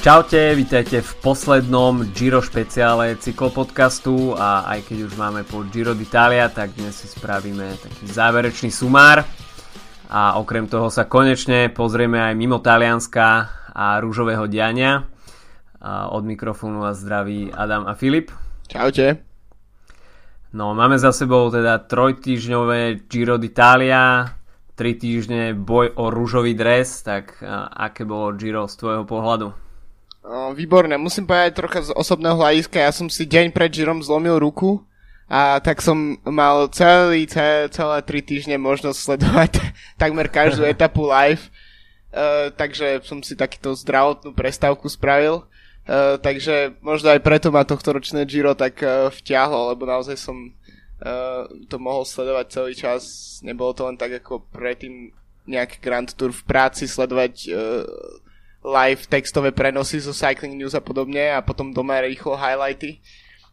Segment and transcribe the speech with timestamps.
[0.00, 6.48] Čaute, vítajte v poslednom Giro špeciále cyklopodcastu a aj keď už máme po Giro d'Italia,
[6.48, 9.28] tak dnes si spravíme taký záverečný sumár
[10.08, 15.04] a okrem toho sa konečne pozrieme aj mimo Talianska a rúžového diania.
[15.84, 18.32] A od mikrofónu a zdraví Adam a Filip.
[18.72, 19.20] Čaute.
[20.56, 24.32] No, máme za sebou teda trojtýžňové Giro d'Italia,
[24.72, 27.36] tri týždne boj o rúžový dres, tak
[27.68, 29.68] aké bolo Giro z tvojho pohľadu?
[30.52, 34.84] Výborné, musím povedať trocha z osobného hľadiska, ja som si deň pred Žirom zlomil ruku
[35.30, 39.52] a tak som mal celý, celé, celé tri týždne možnosť sledovať
[40.02, 41.48] takmer každú etapu live,
[42.10, 45.46] uh, takže som si takýto zdravotnú prestávku spravil.
[45.90, 50.52] Uh, takže možno aj preto ma tohto ročné Giro tak uh, vťahlo, lebo naozaj som
[51.02, 53.02] uh, to mohol sledovať celý čas.
[53.40, 55.10] Nebolo to len tak ako predtým
[55.48, 57.86] nejaký Grand Tour v práci sledovať uh,
[58.60, 63.00] live textové prenosy zo Cycling News a podobne a potom doma rýchlo highlighty.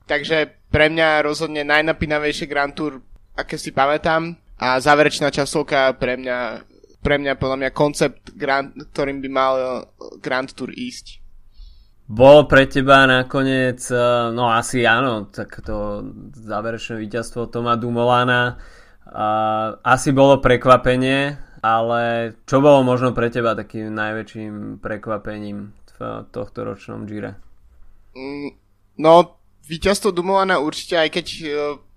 [0.07, 3.03] Takže pre mňa rozhodne najnapínavejšie Grand Tour,
[3.35, 6.63] aké si pamätám a záverečná časovka pre mňa,
[7.03, 9.53] pre mňa podľa mňa koncept, Grand, ktorým by mal
[10.23, 11.23] Grand Tour ísť.
[12.07, 13.99] Bolo pre teba nakoniec, eh,
[14.31, 18.55] no asi áno, tak to záverečné víťazstvo Toma Dumolána
[19.83, 27.03] asi bolo prekvapenie, ale čo bolo možno pre teba takým najväčším prekvapením v tohto ročnom
[27.03, 27.35] Gire?
[28.15, 28.55] Mm,
[29.03, 29.35] no,
[29.67, 31.49] víťazstvo Dumovana určite, aj keď uh,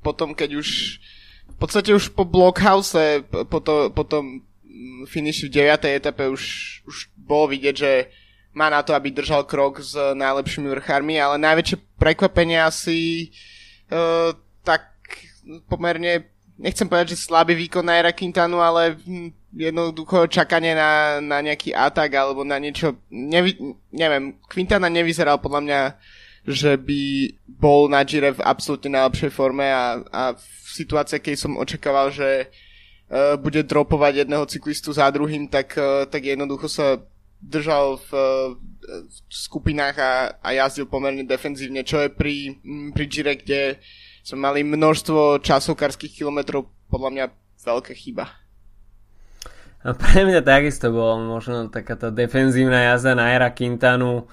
[0.03, 0.99] potom, keď už
[1.51, 4.43] v podstate už po Blockhouse, po, to, po tom
[5.07, 5.87] finiši v 9.
[6.03, 6.43] etape už,
[6.89, 7.93] už bolo vidieť, že
[8.57, 13.31] má na to, aby držal krok s najlepšími vrchármi, ale najväčšie prekvapenie asi
[13.93, 14.35] uh,
[14.67, 14.91] tak
[15.71, 16.27] pomerne
[16.61, 21.73] nechcem povedať, že slabý výkon na Era Quintanu, ale hm, jednoducho čakanie na, na nejaký
[21.73, 23.57] atak alebo na niečo, nevy,
[23.91, 25.81] neviem, Quintana nevyzeral podľa mňa,
[26.47, 27.03] že by
[27.49, 32.49] bol na Gire v absolútne najlepšej forme a, a v situácii, keď som očakával, že
[32.49, 37.01] uh, bude dropovať jedného cyklistu za druhým, tak, uh, tak jednoducho sa
[37.41, 38.49] držal v, uh,
[39.05, 42.57] v skupinách a, a jazdil pomerne defenzívne, čo je pri,
[42.93, 43.61] pri Gire, kde
[44.23, 47.25] sme mali množstvo časovkárskych kilometrov, podľa mňa
[47.65, 48.29] veľká chyba.
[49.81, 54.29] A pre mňa takisto bolo možno takáto defenzívna jazda na Era Quintanu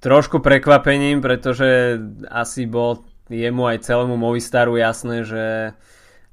[0.00, 5.74] trošku prekvapením, pretože asi bol jemu aj celému Movistaru jasné, že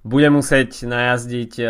[0.03, 1.65] bude musieť najazdiť e,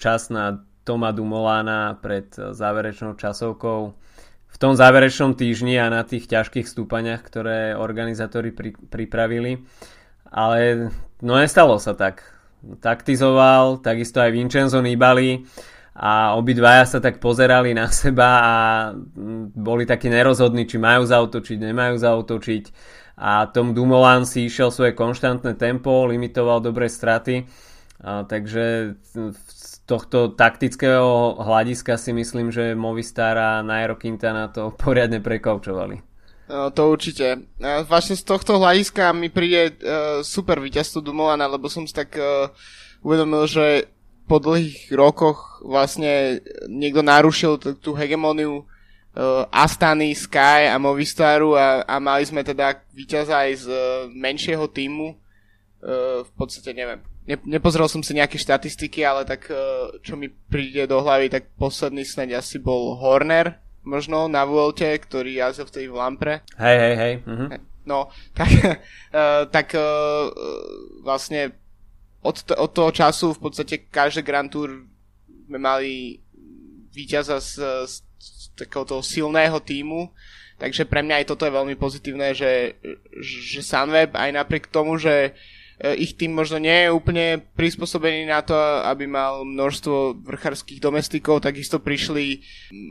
[0.00, 3.80] čas na Toma Dumolána pred záverečnou časovkou
[4.54, 9.66] v tom záverečnom týždni a na tých ťažkých stúpaniach, ktoré organizátori pri, pripravili.
[10.34, 10.90] Ale
[11.22, 12.26] no nestalo sa tak.
[12.82, 15.46] Taktizoval, takisto aj Vincenzo Nibali
[15.94, 18.54] a obidvaja sa tak pozerali na seba a
[19.54, 22.64] boli takí nerozhodní, či majú zautočiť, nemajú zautočiť
[23.14, 27.46] a Tom Dumoulin si išiel svoje konštantné tempo, limitoval dobré straty
[28.02, 28.98] a, takže
[29.46, 36.13] z tohto taktického hľadiska si myslím, že Movistar a Nairo Quintana to poriadne prekaučovali.
[36.44, 37.48] No, to určite.
[37.88, 42.52] Vlastne z tohto hľadiska mi príde uh, super víťazstvo Dumoulina, lebo som si tak uh,
[43.00, 43.88] uvedomil, že
[44.28, 51.80] po dlhých rokoch vlastne niekto narušil t- tú hegemóniu uh, Astany, Sky a Movistaru a,
[51.84, 53.78] a mali sme teda víťaza aj z uh,
[54.12, 55.16] menšieho týmu.
[55.80, 57.00] Uh, v podstate neviem.
[57.24, 61.56] Ne, nepozrel som si nejaké štatistiky, ale tak uh, čo mi príde do hlavy, tak
[61.56, 66.40] posledný sneď asi bol Horner, možno na Vuelte, ktorý jazdil v tej Lampre.
[66.56, 67.14] Hej, hej, hej.
[67.28, 67.48] Uh-huh.
[67.84, 68.08] No,
[68.38, 70.32] tak, uh, tak uh,
[71.04, 71.52] vlastne
[72.24, 74.88] od, t- od toho času v podstate každé Grand Tour
[75.44, 76.18] sme mali
[76.88, 80.08] víťaza z, z, z takého toho silného týmu,
[80.56, 82.80] takže pre mňa aj toto je veľmi pozitívne, že,
[83.20, 85.32] že Sunweb aj napriek tomu, že e,
[85.92, 88.56] ich tým možno nie je úplne prispôsobený na to,
[88.88, 92.40] aby mal množstvo vrchárských domestikov, takisto prišli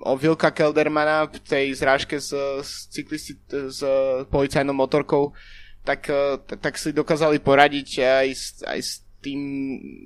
[0.05, 2.29] o Vilka Keldermana v tej zrážke s,
[2.61, 3.81] s cyklisti s
[4.29, 5.33] policajnou motorkou,
[5.81, 8.91] tak, e, tak, si dokázali poradiť aj s, aj s
[9.23, 9.41] tým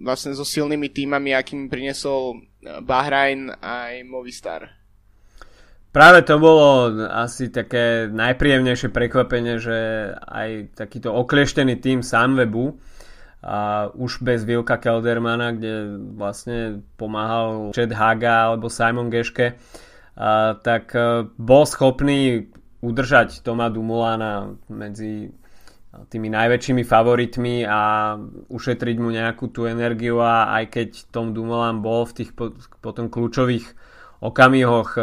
[0.05, 4.76] vlastne so silnými týmami, akým priniesol eh, Bahrain aj Movistar.
[5.97, 12.77] Práve to bolo asi také najpríjemnejšie prekvapenie, že aj takýto oklieštený tým Sunwebu
[13.41, 19.57] a už bez Vilka Keldermana, kde vlastne pomáhal Chad Haga alebo Simon Geške,
[20.13, 22.45] a, tak eh, bol schopný
[22.85, 25.33] udržať Toma Dumulana medzi
[26.13, 28.13] tými najväčšími favoritmi a
[28.53, 32.37] ušetriť mu nejakú tú energiu a aj keď Tom Dumoulin bol v tých
[32.85, 33.65] potom kľúčových
[34.23, 35.01] okamihoch e,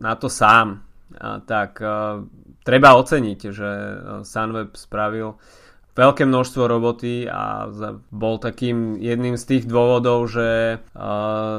[0.00, 0.90] na to sám
[1.46, 1.82] tak
[2.62, 3.70] treba oceniť, že
[4.22, 5.36] Sunweb spravil
[5.98, 7.66] veľké množstvo roboty a
[8.08, 10.80] bol takým jedným z tých dôvodov, že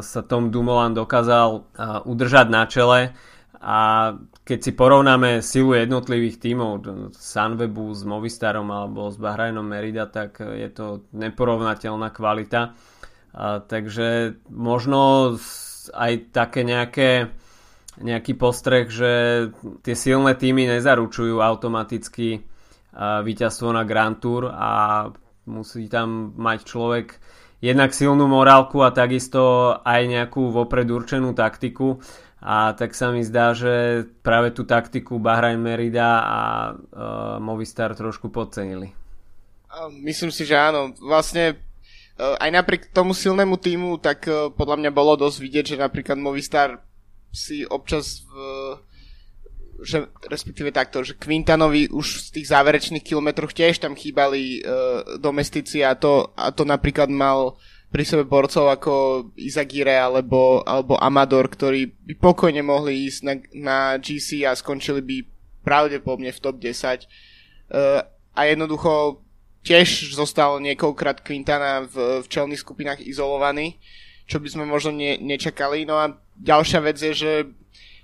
[0.02, 1.68] sa Tom Dumoulin dokázal
[2.08, 3.14] udržať na čele
[3.62, 6.82] a keď si porovnáme silu jednotlivých tímov
[7.14, 12.74] Sunwebu s Movistarom alebo s Bahrajnom Merida, tak je to neporovnateľná kvalita.
[13.70, 15.36] Takže možno
[15.94, 17.10] aj také nejaké
[18.02, 19.12] nejaký postreh, že
[19.86, 22.42] tie silné týmy nezaručujú automaticky
[22.98, 25.06] víťazstvo na Grand Tour a
[25.48, 27.08] musí tam mať človek
[27.62, 32.02] jednak silnú morálku a takisto aj nejakú vopred určenú taktiku
[32.42, 36.40] a tak sa mi zdá, že práve tú taktiku Bahrain Merida a
[36.74, 38.90] uh, Movistar trošku podcenili.
[40.02, 40.92] Myslím si, že áno.
[41.00, 41.62] Vlastne
[42.22, 46.86] aj napriek tomu silnému týmu, tak uh, podľa mňa bolo dosť vidieť, že napríklad Movistar
[47.32, 48.34] si občas v,
[49.82, 55.82] že respektíve takto, že Quintanovi už v tých záverečných kilometroch tiež tam chýbali uh, domestici
[55.82, 57.58] a to, a to napríklad mal
[57.92, 58.94] pri sebe borcov ako
[59.36, 65.18] Izagire alebo, alebo Amador, ktorí by pokojne mohli ísť na, na GC a skončili by
[65.68, 66.72] pravdepodobne v top 10.
[66.72, 67.06] Uh, e,
[68.32, 69.20] a jednoducho
[69.62, 73.78] tiež zostal niekoľkrát Quintana v, v čelných skupinách izolovaný,
[74.26, 75.86] čo by sme možno ne, nečakali.
[75.86, 77.32] No a ďalšia vec je, že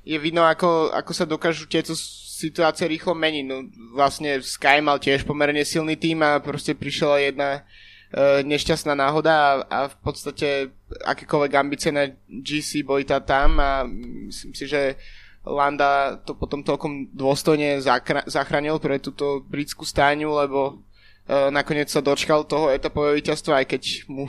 [0.07, 1.97] je vidno, ako, ako sa dokážu tieto
[2.37, 3.45] situácie rýchlo meniť.
[3.49, 3.65] No,
[3.97, 7.65] vlastne Sky mal tiež pomerne silný tým a proste prišla jedna
[8.07, 10.71] E, nešťastná náhoda a, a v podstate
[11.03, 14.95] akékoľvek ambície na GC boli tá tam a myslím si, že
[15.43, 17.83] Landa to potom toľkom dôstojne
[18.27, 20.79] zachránil pre túto britskú stáňu, lebo
[21.27, 24.25] nakoniec sa dočkal toho etapového víťazstva, aj keď mu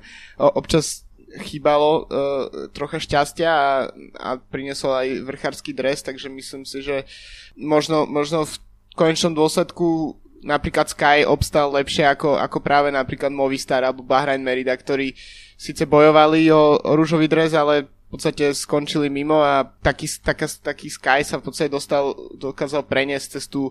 [0.60, 1.06] občas
[1.38, 3.70] chýbalo uh, trocha šťastia a,
[4.18, 7.06] a priniesol aj vrchársky dres, takže myslím si, že
[7.54, 8.54] možno, možno v
[8.98, 15.14] konečnom dôsledku napríklad Sky obstal lepšie ako, ako práve napríklad Movistar alebo Bahrain Merida, ktorí
[15.54, 20.90] síce bojovali o, o rúžový dres, ale v podstate skončili mimo a taký, taká, taký
[20.90, 23.70] Sky sa v podstate dostal, dokázal preniesť cez tú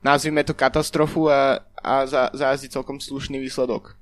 [0.00, 3.96] nazvime to katastrofu a, a za, zajazdiť celkom slušný výsledok.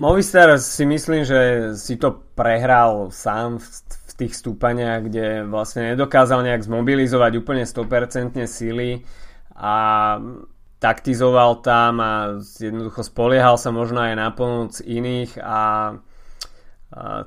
[0.00, 6.42] Movistar si myslím, že si to prehral sám v, v tých stúpaniach, kde vlastne nedokázal
[6.42, 9.04] nejak zmobilizovať úplne 100% síly
[9.52, 9.76] a
[10.82, 15.60] taktizoval tam a jednoducho spoliehal sa možno aj na pomoc iných a, a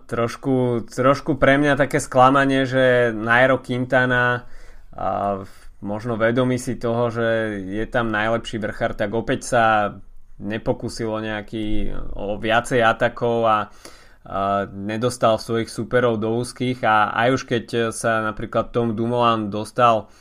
[0.10, 4.50] trošku, trošku pre mňa také sklamanie, že Nairo Quintana
[4.92, 5.40] a
[5.84, 9.64] možno vedomí si toho, že je tam najlepší vrchár, tak opäť sa
[10.40, 13.60] nepokusilo nejaký o viacej atakov a, a
[14.68, 16.84] nedostal svojich superov do úzkých.
[16.84, 20.12] A aj už keď sa napríklad Tom Dumoulin dostal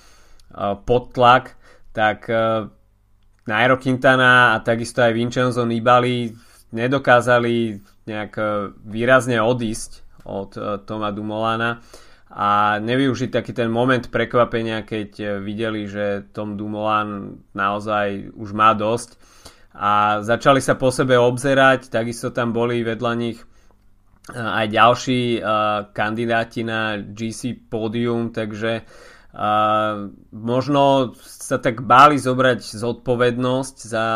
[0.87, 1.59] pod tlak,
[1.91, 2.31] tak
[3.45, 6.31] Nairo Quintana a takisto aj Vincenzo Nibali
[6.71, 8.33] nedokázali nejak
[8.87, 10.51] výrazne odísť od
[10.87, 11.83] Toma Dumolana
[12.35, 18.75] a nevyužiť taký ten moment prekvapenia, keď e, videli, že Tom Dumoulin naozaj už má
[18.75, 19.15] dosť.
[19.75, 23.39] A začali sa po sebe obzerať, takisto tam boli vedľa nich
[24.33, 25.45] aj ďalší
[25.93, 28.87] kandidáti na GC pódium, takže
[30.31, 34.09] možno sa tak báli zobrať zodpovednosť za,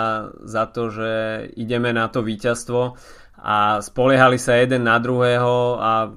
[0.46, 1.10] za to, že
[1.58, 2.94] ideme na to víťazstvo.
[3.38, 6.10] A spoliehali sa jeden na druhého a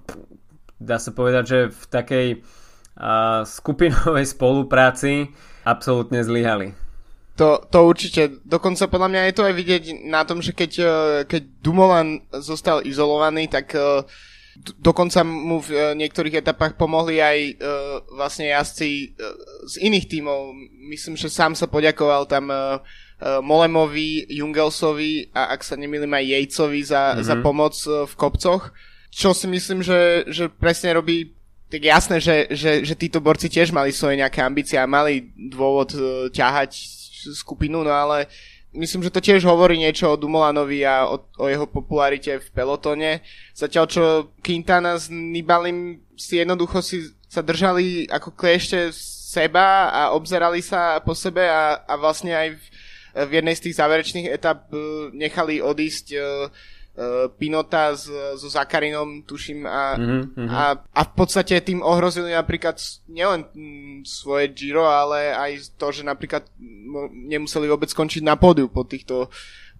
[0.81, 5.29] dá sa povedať, že v takej uh, skupinovej spolupráci
[5.61, 6.73] absolútne zlyhali.
[7.37, 8.43] To, to určite.
[8.43, 10.71] Dokonca podľa mňa je to aj vidieť na tom, že keď,
[11.25, 14.03] keď Dumoulin zostal izolovaný, tak uh,
[14.77, 17.55] dokonca mu v e, niektorých etapách pomohli aj
[18.11, 19.15] vlastne jazdci
[19.63, 20.53] z iných tímov.
[20.91, 22.51] Myslím, že sám sa poďakoval tam
[23.21, 27.25] Molemovi, Jungelsovi a ak sa nemýlim aj Jejcovi za, mm-hmm.
[27.25, 28.73] za pomoc uh, v kopcoch.
[29.11, 31.35] Čo si myslím, že, že presne robí
[31.71, 35.95] tak jasné, že, že, že títo borci tiež mali svoje nejaké ambície a mali dôvod
[35.95, 36.75] uh, ťahať
[37.31, 38.27] skupinu, no ale
[38.75, 43.23] myslím, že to tiež hovorí niečo o Dumolanovi a o, o jeho popularite v pelotone.
[43.55, 44.03] Zatiaľ čo
[44.43, 48.91] Quintana s Nibalim si jednoducho si sa držali ako kliešte
[49.31, 52.63] seba a obzerali sa po sebe a, a vlastne aj v,
[53.15, 56.51] v jednej z tých záverečných etap uh, nechali odísť uh,
[57.39, 60.47] Pinota s, so Zakarinom, tuším, a, mm-hmm.
[60.51, 62.77] a, a v podstate tým ohrozili napríklad
[63.07, 66.45] nielen mm, svoje Giro, ale aj to, že napríklad
[67.27, 69.31] nemuseli vôbec skončiť na pódiu po týchto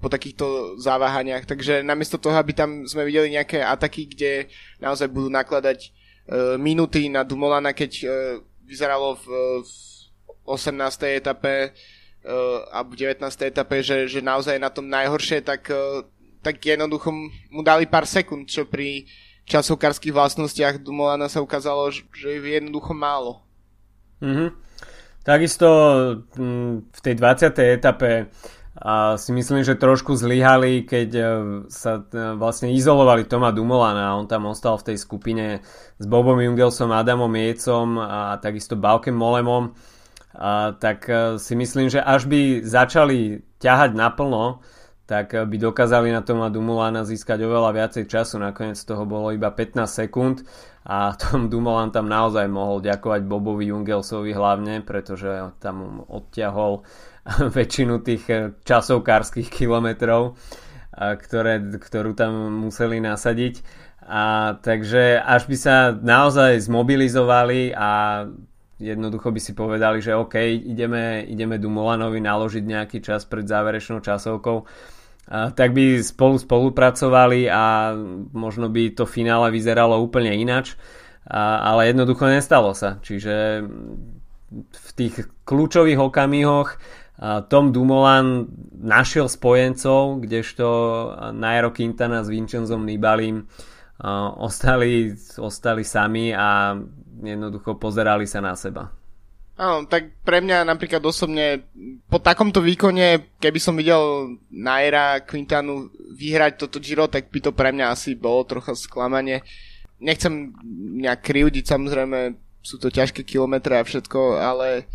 [0.02, 1.46] po takýchto záváhaniach.
[1.46, 4.50] Takže namiesto toho, aby tam sme videli nejaké ataky, kde
[4.82, 8.10] naozaj budú nakladať uh, minuty na Dumolana, keď uh,
[8.66, 9.26] vyzeralo v,
[9.62, 9.72] v
[10.50, 11.22] 18.
[11.22, 13.22] etape uh, a v 19.
[13.46, 16.02] etape, že, že naozaj na tom najhoršie, tak, uh,
[16.42, 17.14] tak jednoducho
[17.54, 19.06] mu dali pár sekúnd, čo pri
[19.46, 23.42] časovkárských vlastnostiach Dumolana sa ukázalo, že je jednoducho málo.
[24.22, 24.50] Mm-hmm.
[25.22, 25.68] Takisto
[26.38, 27.78] mm, v tej 20.
[27.78, 28.12] etape
[28.82, 31.24] a si myslím, že trošku zlyhali, keď e,
[31.70, 35.62] sa e, vlastne izolovali Toma Dumolana a on tam ostal v tej skupine
[36.00, 39.76] s Bobom Jungelsom, Adamom Jecom a takisto Balkem Molemom
[40.34, 44.64] a tak e, si myslím, že až by začali ťahať naplno,
[45.06, 49.84] tak by dokázali na Toma Dumolana získať oveľa viacej času, nakoniec toho bolo iba 15
[49.84, 50.48] sekúnd
[50.86, 56.82] a Tom Dumoulin tam naozaj mohol ďakovať Bobovi Jungelsovi hlavne, pretože tam odťahol
[57.58, 60.38] väčšinu tých eh, časovkárskych kilometrov,
[60.92, 63.64] ktoré, ktorú tam museli nasadiť.
[64.12, 67.90] A takže až by sa naozaj zmobilizovali a
[68.82, 74.66] jednoducho by si povedali, že OK, ideme, ideme Dumolanovi naložiť nejaký čas pred záverečnou časovkou,
[75.30, 77.94] tak by spolu spolupracovali a
[78.34, 80.76] možno by to finále vyzeralo úplne inač,
[81.30, 82.98] ale jednoducho nestalo sa.
[83.00, 83.64] Čiže
[84.66, 86.76] v tých kľúčových okamihoch
[87.48, 88.50] tom Dumoulin
[88.82, 90.68] našiel spojencov, kdežto
[91.38, 93.46] Nairo Quintana s Vincenzom Nibalim
[94.42, 96.74] ostali, ostali sami a
[97.20, 98.96] jednoducho pozerali sa na seba.
[99.60, 101.68] Áno, tak pre mňa napríklad osobne
[102.08, 107.70] po takomto výkone, keby som videl Naira Quintanu vyhrať toto Giro, tak by to pre
[107.76, 109.44] mňa asi bolo trocha sklamanie.
[110.02, 110.56] Nechcem
[110.98, 114.90] nejak krivdiť, samozrejme sú to ťažké kilometre a všetko, ale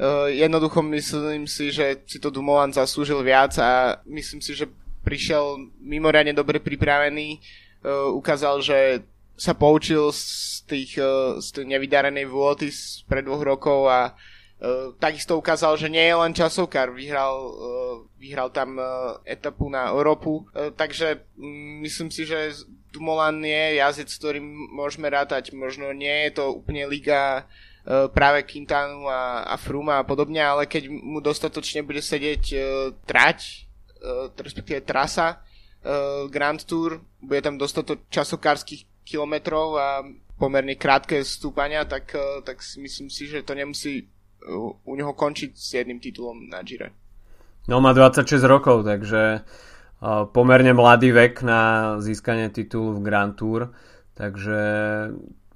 [0.00, 4.64] Uh, jednoducho myslím si, že si to Dumoulin zaslúžil viac a myslím si, že
[5.04, 7.36] prišiel mimoriadne dobre pripravený.
[7.84, 9.04] Uh, ukázal, že
[9.40, 12.68] sa poučil z, tých, uh, z tej nevydarenej vôty
[13.08, 16.92] pred dvoch rokov a uh, takisto ukázal, že nie je len časovkár.
[16.92, 17.54] Vyhral, uh,
[18.20, 20.44] vyhral tam uh, etapu na Európu.
[20.52, 22.52] Takže um, myslím si, že
[22.92, 24.44] Dumoulin je jazdec, ktorým
[24.76, 25.56] môžeme rátať.
[25.56, 27.48] Možno nie je to úplne liga
[27.80, 32.44] E, práve Quintanu a, a Fruma a podobne, ale keď mu dostatočne bude sedieť
[33.08, 33.66] trať,
[34.40, 35.44] respektíve trasa
[36.28, 39.88] Grand Tour, bude tam dostatok časokárskych kilometrov a
[40.38, 45.12] pomerne krátke stúpania, tak, uh, tak si myslím si, že to nemusí uh, u neho
[45.12, 46.94] končiť s jedným titulom na Gire.
[47.68, 51.60] No má 26 rokov, takže uh, pomerne mladý vek na
[51.98, 53.74] získanie titulu v Grand Tour,
[54.14, 54.60] takže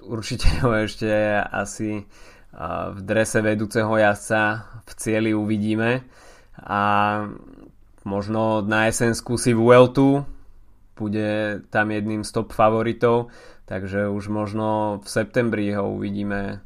[0.04, 1.08] určite ho ešte
[1.38, 2.04] asi
[2.94, 4.42] v drese vedúceho jazdca
[4.87, 6.06] v cieli uvidíme
[6.62, 6.80] a
[8.06, 10.23] možno na jeseň skúsi Vueltu
[10.94, 13.30] bude tam jedným z top favoritov
[13.66, 16.62] takže už možno v septembri ho uvidíme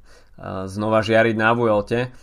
[0.68, 2.14] znova žiariť na Vuelte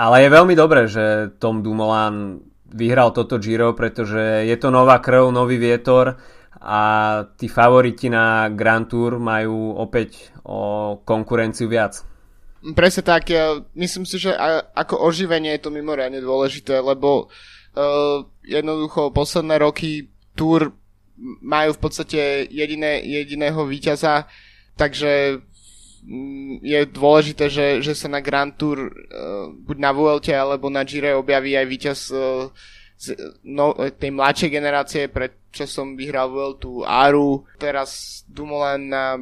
[0.00, 2.40] ale je veľmi dobré, že Tom Dumoulin
[2.72, 6.16] vyhral toto Giro, pretože je to nová krv, nový vietor
[6.56, 6.80] a
[7.36, 12.00] tí favoriti na Grand Tour majú opäť o konkurenciu viac.
[12.72, 14.32] Presne tak, ja myslím si, že
[14.72, 20.79] ako oživenie je to mimoriadne dôležité, lebo uh, jednoducho posledné roky Tour
[21.40, 24.24] majú v podstate jediné, jediného víťaza,
[24.74, 25.40] takže
[26.04, 30.80] mm, je dôležité, že, že sa na Grand Tour uh, buď na Vuelte alebo na
[30.82, 32.48] Gire objaví aj víťaz uh,
[33.00, 33.16] z
[33.48, 39.16] no, tej mladšej generácie, pred časom vyhral Vueltu Aru, teraz Dumoulin na,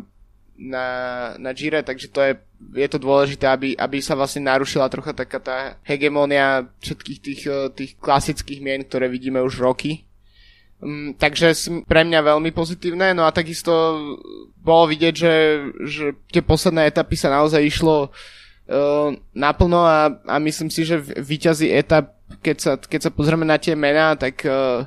[0.59, 0.87] na,
[1.38, 2.33] na Gire, takže to je,
[2.75, 7.71] je to dôležité, aby, aby sa vlastne narušila trocha taká tá hegemónia všetkých tých, eh,
[7.71, 10.07] tých klasických mien, ktoré vidíme už roky.
[10.78, 11.58] Um, takže
[11.90, 13.70] pre mňa veľmi pozitívne, no a takisto
[14.62, 15.35] bolo vidieť, že,
[15.90, 21.75] že tie posledné etapy sa naozaj išlo uh, naplno a, a myslím si, že výťazí
[21.75, 24.85] etap keď sa, keď sa pozrieme na tie mená, tak uh,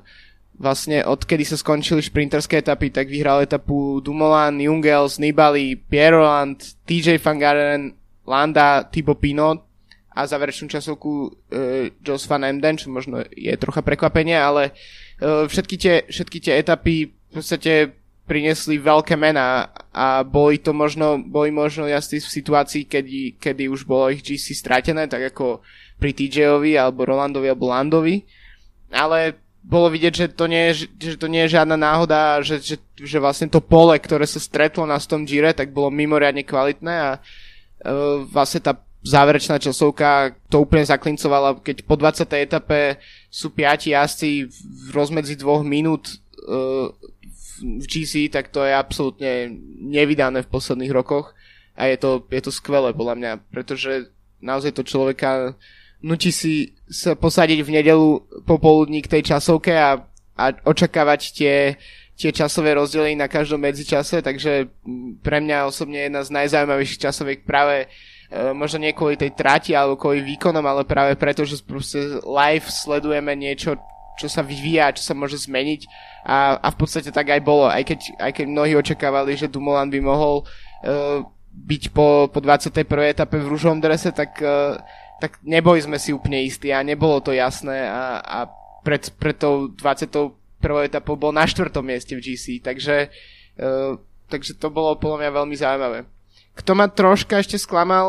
[0.56, 7.18] vlastne odkedy sa skončili šprinterské etapy, tak vyhral etapu Dumoulin, Jungels, Nibali, Pierre Roland, TJ
[7.18, 7.84] Van Garen,
[8.30, 9.66] Landa, Thibaut Pinot
[10.14, 15.76] a záverečnú časovku uh, Jos Van Emden, čo možno je trocha prekvapenie, ale uh, všetky,
[15.78, 17.94] tie, všetky tie etapy v podstate
[18.26, 23.84] priniesli veľké mená a boli to možno, boli možno jasní v situácii, kedy, kedy už
[23.84, 25.60] bolo ich GC stratené, tak ako
[26.00, 28.24] pri TJ-ovi alebo Rolandovi alebo Landovi,
[28.90, 32.82] ale bolo vidieť, že to nie je, že to nie je žiadna náhoda, že, že,
[32.98, 37.12] že vlastne to pole, ktoré sa stretlo na tom Gire, tak bolo mimoriadne kvalitné a
[37.22, 42.26] uh, vlastne tá záverečná časovka to úplne zaklincovala, keď po 20.
[42.38, 43.02] etape
[43.34, 46.94] sú piati jazdci v rozmedzi dvoch minút uh,
[47.62, 51.34] v GC, tak to je absolútne nevydané v posledných rokoch.
[51.78, 55.56] a je to, je to skvelé podľa mňa, pretože naozaj to človeka
[56.02, 58.10] nutí si sa posadiť v nedelu
[58.46, 60.02] popoludní k tej časovke a,
[60.36, 61.56] a očakávať tie,
[62.18, 64.68] tie časové rozdiely na každom medzičase, takže
[65.22, 67.88] pre mňa osobne jedna z najzaujímavejších časoviek práve e,
[68.56, 73.36] možno nie kvôli tej trati alebo kvôli výkonom, ale práve preto, že proste live sledujeme
[73.36, 73.76] niečo,
[74.16, 75.88] čo sa vyvíja, čo sa môže zmeniť
[76.24, 79.92] a, a v podstate tak aj bolo, aj keď, aj keď mnohí očakávali, že Dumoulin
[79.92, 82.88] by mohol uh, byť po, po 21.
[83.12, 84.80] etape v rúžovom drese, tak uh,
[85.22, 88.40] tak neboli sme si úplne istí a nebolo to jasné a, a
[88.82, 90.34] pred, pred tou 21.
[90.90, 93.14] etapou bol na štvrtom mieste v GC, takže,
[93.62, 93.94] uh,
[94.26, 96.00] takže to bolo podľa mňa veľmi zaujímavé.
[96.62, 98.08] Kto ma troška ešte sklamal,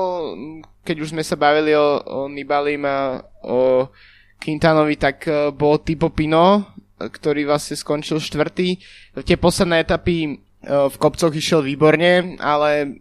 [0.85, 3.89] keď už sme sa bavili o, o Nibalim a o
[4.37, 8.77] Quintanovi, tak uh, bol Tipo Pino, ktorý vlastne skončil štvrtý.
[9.25, 12.93] Tie posledné etapy uh, v kopcoch išiel výborne, ale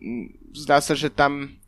[0.56, 1.62] zdá sa, že tam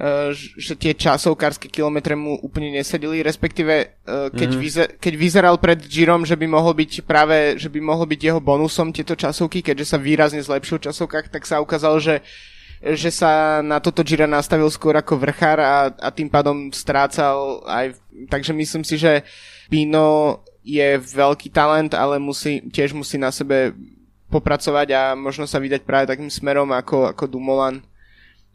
[0.00, 4.60] Eh, že tie časovkárske kilometre mu úplne nesedili, respektíve keď, mm.
[4.62, 8.40] vyzer, keď vyzeral pred Girom, že by mohol byť práve, že by mohol byť jeho
[8.40, 12.24] bonusom tieto časovky, keďže sa výrazne zlepšil v časovkách, tak sa ukázalo, že
[12.80, 17.96] že sa na toto Gira nastavil skôr ako vrchár a, a tým pádom strácal aj,
[18.32, 19.20] takže myslím si, že
[19.68, 23.76] Pino je veľký talent, ale musí, tiež musí na sebe
[24.32, 27.84] popracovať a možno sa vydať práve takým smerom ako, ako Dumoulin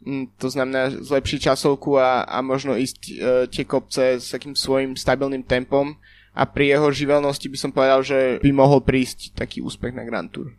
[0.06, 3.14] Mm, to znamená zlepšiť časovku a, a možno ísť e,
[3.50, 5.98] tie kopce s takým svojim stabilným tempom
[6.30, 10.30] a pri jeho živelnosti by som povedal, že by mohol prísť taký úspech na Grand
[10.30, 10.54] Tour.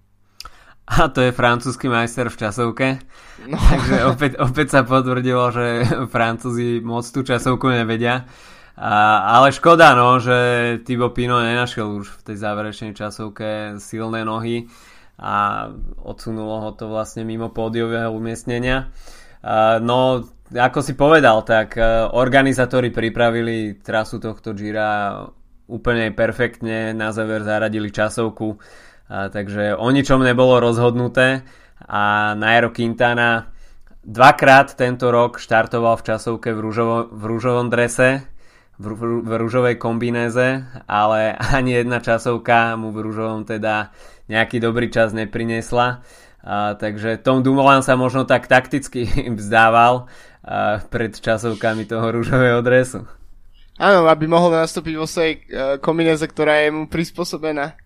[0.88, 2.88] A to je francúzsky majster v časovke.
[3.44, 3.60] No.
[3.60, 5.66] Takže opäť, opäť sa potvrdilo, že
[6.16, 8.24] Francúzi moc tú časovku nevedia.
[8.80, 14.70] A, ale škoda, no, že Thibaut Pino nenašiel už v tej záverečnej časovke silné nohy
[15.18, 18.94] a odsunulo ho to vlastne mimo pódiového umiestnenia.
[19.82, 21.84] No, ako si povedal, tak e,
[22.16, 25.20] organizátori pripravili trasu tohto Gira
[25.68, 28.56] úplne perfektne, na záver zaradili časovku,
[29.08, 31.48] takže o ničom nebolo rozhodnuté
[31.88, 33.52] a Nairo Quintana
[34.08, 38.24] dvakrát tento rok štartoval v časovke v, rúžovo, v rúžovom drese,
[38.80, 38.86] v,
[39.24, 43.92] v rúžovej kombinéze, ale ani jedna časovka mu v rúžovom teda
[44.32, 46.04] nejaký dobrý čas neprinesla.
[46.48, 49.04] A, takže Tom Dumoulin sa možno tak takticky
[49.40, 50.08] vzdával
[50.44, 53.04] a, pred časovkami toho rúžového dresu.
[53.78, 57.78] Áno, aby mohol nastúpiť vo svojej uh, kombineze, ktorá je mu prispôsobená.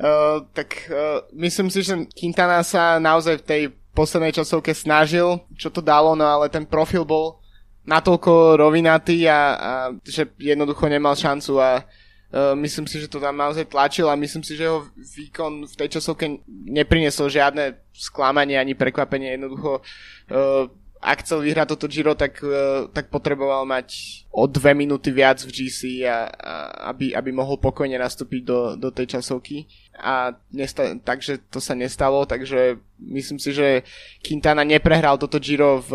[0.00, 5.68] Uh, tak uh, myslím si, že Quintana sa naozaj v tej poslednej časovke snažil, čo
[5.68, 7.36] to dalo, no ale ten profil bol
[7.84, 11.84] natoľko rovinatý a, a že jednoducho nemal šancu a
[12.30, 15.74] Uh, myslím si, že to tam naozaj tlačil a myslím si, že jeho výkon v
[15.74, 19.34] tej časovke nepriniesol žiadne sklamanie ani prekvapenie.
[19.34, 25.08] Jednoducho, uh, ak chcel vyhrať toto Giro, tak, uh, tak potreboval mať o dve minúty
[25.08, 26.52] viac v GC, a, a,
[26.92, 29.64] aby, aby mohol pokojne nastúpiť do, do tej časovky.
[29.96, 33.82] A nesta- takže to sa nestalo, takže myslím si, že
[34.20, 35.92] Quintana neprehral toto Giro v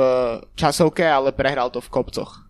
[0.58, 2.46] časovke, ale prehral to v kopcoch.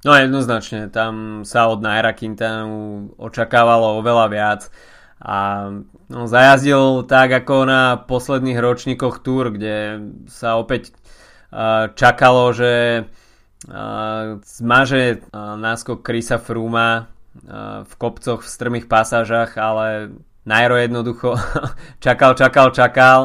[0.00, 4.60] No jednoznačne, tam sa od Naira Quintanu očakávalo oveľa viac
[5.20, 5.68] a
[6.08, 10.96] no, zajazdil tak ako na posledných ročníkoch Tour, kde sa opäť
[11.94, 13.04] čakalo, že
[14.40, 17.12] zmaže uh, náskok Krisa Fruma
[17.84, 20.10] v kopcoch, v strmých pasážach, ale
[20.42, 21.38] Nairo jednoducho
[22.04, 23.20] čakal, čakal, čakal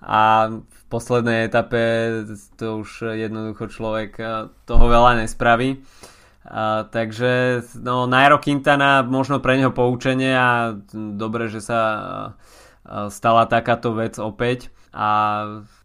[0.00, 1.82] a v poslednej etape
[2.56, 4.16] to už jednoducho človek
[4.64, 5.84] toho veľa nespraví.
[6.48, 11.80] A, takže no, Nairo Quintana možno pre neho poučenie a dobre, že sa
[13.12, 15.10] stala takáto vec opäť a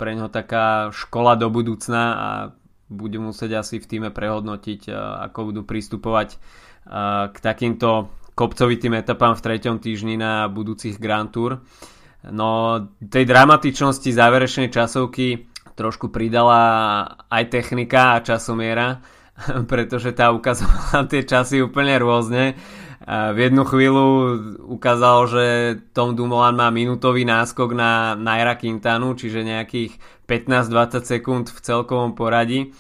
[0.01, 2.29] pre neho taká škola do budúcna a
[2.89, 4.89] bude musieť asi v týme prehodnotiť,
[5.29, 6.37] ako budú pristupovať
[7.33, 11.65] k takýmto kopcovitým etapám v treťom týždni na budúcich Grand Tour.
[12.29, 16.61] No tej dramatičnosti záverečnej časovky trošku pridala
[17.29, 19.01] aj technika a časomiera
[19.71, 22.55] pretože tá ukazovala tie časy úplne rôzne.
[23.05, 24.07] V jednu chvíľu
[24.65, 25.45] ukázal, že
[25.93, 32.73] Tom Dumoulin má minútový náskok na Naira Quintanu, čiže nejakých 15-20 sekúnd v celkovom poradí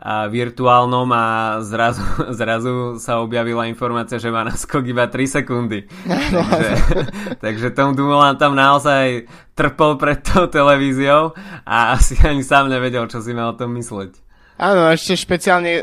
[0.00, 1.24] a virtuálnom a
[1.60, 2.00] zrazu,
[2.40, 5.84] zrazu sa objavila informácia, že má náskok iba 3 sekundy.
[6.32, 6.70] takže,
[7.44, 11.36] takže Tom Dumoulin tam naozaj trpol pred tou televíziou
[11.68, 14.16] a asi ani sám nevedel, čo si mal o tom mysleť.
[14.60, 15.82] Áno, ešte špeciálne uh,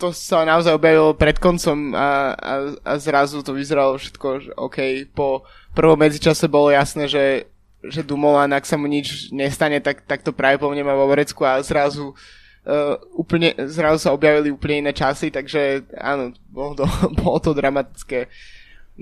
[0.00, 4.78] to sa naozaj objavilo pred koncom a, a, a zrazu to vyzeralo všetko, že OK,
[5.12, 5.44] po
[5.76, 7.52] prvom medzičase bolo jasné, že,
[7.84, 11.04] že Dumoulin, ak sa mu nič nestane, tak, tak to práve po mne má vo
[11.04, 12.16] vrecku a zrazu
[12.64, 16.84] uh, úplne, zrazu sa objavili úplne iné časy, takže áno, bolo to,
[17.20, 18.32] bolo to dramatické.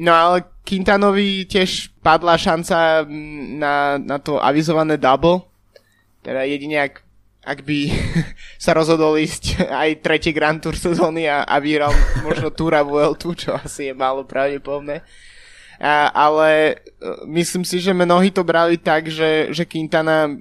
[0.03, 3.07] No ale Quintanovi tiež padla šanca
[3.55, 5.47] na, na to avizované double,
[6.27, 7.07] teda jedine ak,
[7.43, 7.91] ak by
[8.65, 11.91] sa rozhodol ísť aj tretí Grand Tour sezóny a, a vyhral
[12.23, 15.03] možno Tour a Vueltu, čo asi je málo pravdepodobné.
[15.83, 20.39] A, ale uh, myslím si, že mnohí to brali tak, že, že Quintana uh,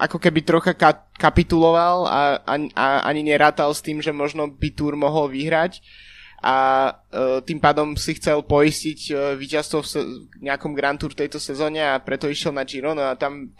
[0.00, 4.72] ako keby trocha ka- kapituloval a, a, a ani nerátal s tým, že možno by
[4.72, 5.84] Tour mohol vyhrať
[6.38, 11.12] a uh, tým pádom si chcel poistiť uh, víťazstvo v, se- v nejakom Grand Tour
[11.12, 13.52] tejto sezóne a preto išiel na Giro no a tam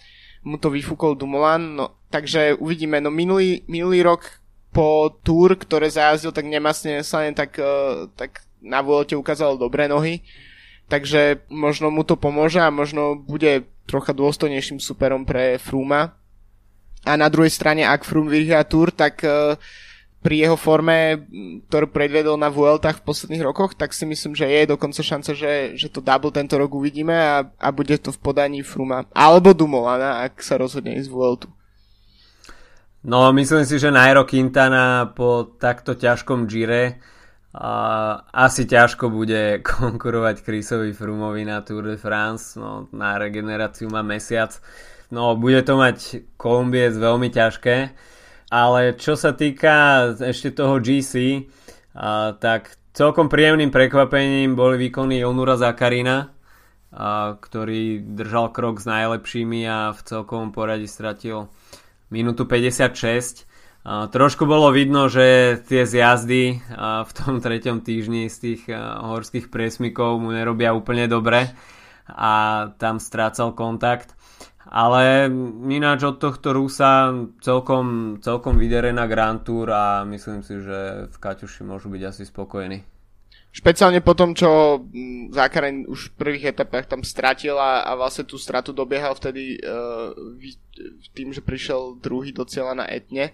[0.49, 4.41] mu to vyfúkol Dumoulin, no takže uvidíme, no minulý, minulý rok
[4.73, 9.85] po Tour, ktoré zajazdil, tak nemastne sa len tak, uh, tak na Vuelte ukázal dobré
[9.85, 10.25] nohy,
[10.89, 16.17] takže možno mu to pomôže a možno bude trocha dôstojnejším superom pre Fruma.
[17.05, 19.57] A na druhej strane, ak Frum vyhrá Tour, tak uh,
[20.19, 21.31] pri jeho forme,
[21.71, 25.79] ktorú predvedol na Vueltách v posledných rokoch, tak si myslím, že je dokonca šanca, že,
[25.79, 29.07] že to double tento rok uvidíme a, a bude to v podaní Fruma.
[29.15, 31.49] Alebo Dumolana, ak sa rozhodne ísť Vueltu.
[33.07, 36.99] No, myslím si, že Nairo Quintana po takto ťažkom Gire
[37.55, 37.71] a
[38.35, 42.59] asi ťažko bude konkurovať Chrisovi Frumovi na Tour de France.
[42.59, 44.51] No, na regeneráciu má mesiac.
[45.15, 47.95] No, bude to mať Kolumbiec veľmi ťažké
[48.49, 51.45] ale čo sa týka ešte toho GC,
[51.93, 56.33] a, tak celkom príjemným prekvapením boli výkony Onura Zakarina,
[56.93, 61.53] a, ktorý držal krok s najlepšími a v celkovom poradí stratil
[62.09, 63.45] minútu 56.
[63.85, 69.05] A, trošku bolo vidno, že tie zjazdy a, v tom treťom týždni z tých a,
[69.13, 71.53] horských priesmykov mu nerobia úplne dobre
[72.09, 72.33] a
[72.81, 74.18] tam strácal kontakt
[74.69, 75.33] ale
[75.73, 77.09] ináč od tohto Rusa
[77.41, 82.85] celkom, celkom vydere Grand Tour a myslím si, že v Kaťuši môžu byť asi spokojení.
[83.49, 88.29] Špeciálne po tom, čo mm, Zákaren už v prvých etapách tam stratil a, a vlastne
[88.29, 90.13] tú stratu dobiehal vtedy uh,
[91.17, 93.33] tým, že prišiel druhý do cieľa na Etne.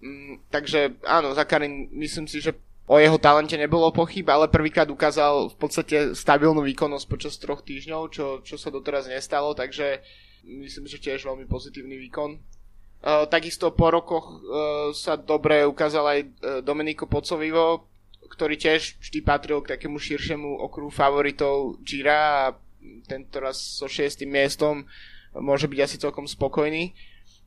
[0.00, 2.56] Um, takže áno, Zakarin myslím si, že
[2.88, 8.08] o jeho talente nebolo pochyb, ale prvýkrát ukázal v podstate stabilnú výkonnosť počas troch týždňov,
[8.08, 12.38] čo, čo sa doteraz nestalo, takže uh, Myslím, že tiež veľmi pozitívny výkon.
[13.02, 14.38] Uh, takisto po rokoch uh,
[14.94, 16.28] sa dobre ukázal aj uh,
[16.62, 17.90] Domenico Pocovivo,
[18.30, 22.54] ktorý tiež vždy patril k takému širšiemu okruhu favoritov Gira a
[23.10, 24.86] tento raz so šiestým miestom
[25.34, 26.94] môže byť asi celkom spokojný.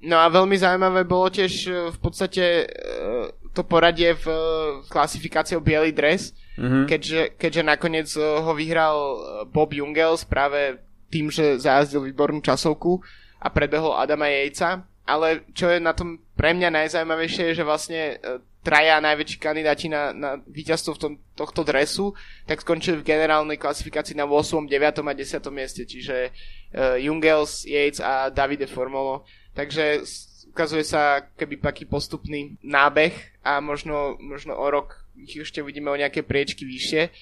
[0.04, 2.68] No a veľmi zaujímavé bolo tiež v podstate
[3.56, 4.26] to poradie v
[4.92, 6.86] klasifikáciou Bielý dres, mm-hmm.
[6.86, 8.98] keďže, keďže nakoniec ho vyhral
[9.50, 13.02] Bob Jungels práve tým, že zajazdil výbornú časovku
[13.42, 14.86] a predbehol Adama Jejca.
[15.06, 19.86] Ale čo je na tom pre mňa najzaujímavejšie je, že vlastne e, traja najväčší kandidáti
[19.86, 22.18] na, na víťazstvo v tom, tohto dresu,
[22.50, 25.06] tak skončili v generálnej klasifikácii na 8., 9.
[25.06, 25.54] a 10.
[25.54, 26.34] mieste, čiže
[26.74, 29.22] uh, Jungels, Yates a Davide Formolo.
[29.54, 30.02] Takže
[30.50, 33.14] ukazuje sa keby taký postupný nábeh
[33.46, 37.14] a možno, možno o rok ich ešte uvidíme o nejaké priečky vyššie.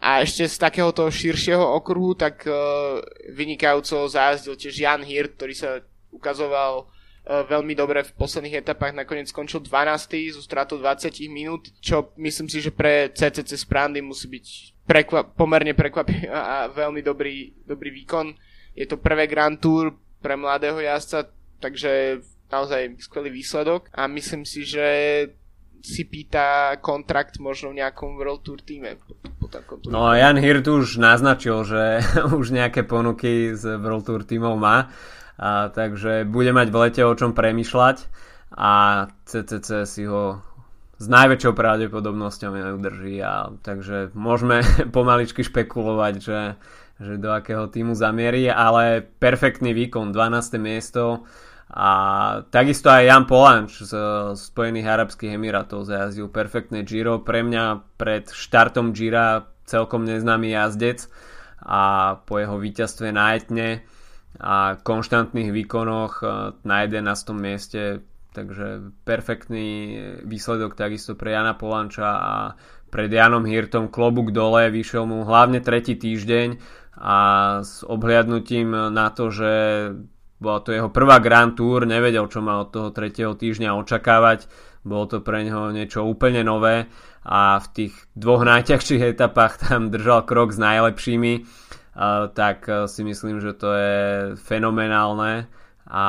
[0.00, 3.00] A ešte z takéhoto širšieho okruhu, tak uh,
[3.32, 5.80] vynikajúco zájazdil tiež Jan Hirt, ktorý sa
[6.12, 10.36] ukazoval uh, veľmi dobre v posledných etapách, nakoniec skončil 12.
[10.36, 14.46] zo stratou 20 minút, čo myslím si, že pre CCC Sprandy musí byť
[14.84, 18.36] prekva- pomerne prekvapivý a veľmi dobrý, dobrý výkon.
[18.76, 22.20] Je to prvé Grand Tour pre mladého jazdca, takže
[22.52, 24.86] naozaj skvelý výsledok a myslím si, že
[25.84, 28.96] si pýta kontrakt možno v nejakom World Tour týme
[29.92, 32.00] No Jan Hirt už naznačil, že
[32.40, 34.88] už nejaké ponuky z World Tour tímov má,
[35.36, 37.96] a, takže bude mať v lete o čom premyšľať
[38.56, 38.72] a
[39.28, 40.40] CCC si ho
[40.94, 44.64] s najväčšou pravdepodobnosťou neudrží a takže môžeme
[44.96, 46.40] pomaličky špekulovať, že,
[46.96, 50.56] že do akého týmu zamierí, ale perfektný výkon, 12.
[50.56, 51.28] miesto
[51.74, 51.90] a
[52.54, 53.92] takisto aj Jan Polanč z
[54.38, 57.18] Spojených Arabských Emirátov zajazdil perfektné Giro.
[57.26, 61.10] Pre mňa pred štartom Gira celkom neznámy jazdec
[61.58, 63.82] a po jeho víťazstve na Etne
[64.38, 66.26] a konštantných výkonoch e,
[66.62, 67.10] na 11.
[67.34, 69.70] mieste takže perfektný
[70.26, 72.34] výsledok takisto pre Jana Polanča a
[72.90, 76.58] pred Janom Hirtom klobúk dole, vyšiel mu hlavne tretí týždeň
[76.98, 77.18] a
[77.62, 79.50] s obhliadnutím na to, že
[80.44, 84.44] bola to jeho prvá Grand Tour, nevedel, čo má od toho tretieho týždňa očakávať.
[84.84, 86.84] Bolo to pre neho niečo úplne nové
[87.24, 91.48] a v tých dvoch najťažších etapách tam držal krok s najlepšími,
[92.36, 93.96] tak e, si myslím, že to je
[94.36, 95.48] fenomenálne
[95.88, 96.04] a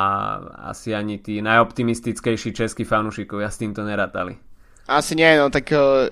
[0.72, 4.36] asi ani tí najoptimistickejší českí fanúšikovia s týmto nerátali.
[4.86, 6.06] Asi nie, no tak uh,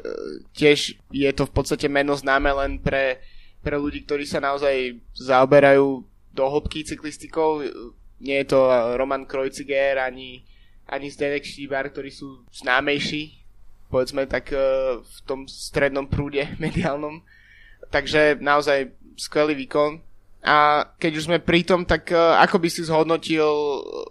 [0.58, 3.22] tiež je to v podstate meno známe len pre,
[3.62, 6.02] pre ľudí, ktorí sa naozaj zaoberajú
[6.34, 7.62] do hĺbky cyklistikou.
[8.24, 10.48] Nie je to Roman Kreuziger ani,
[10.88, 13.44] ani Zdenek Štíbar, ktorí sú známejší,
[13.92, 17.22] povedzme tak uh, v tom strednom prúde mediálnom.
[17.92, 20.02] Takže naozaj skvelý výkon.
[20.44, 23.48] A keď už sme pri tom, tak uh, ako by si zhodnotil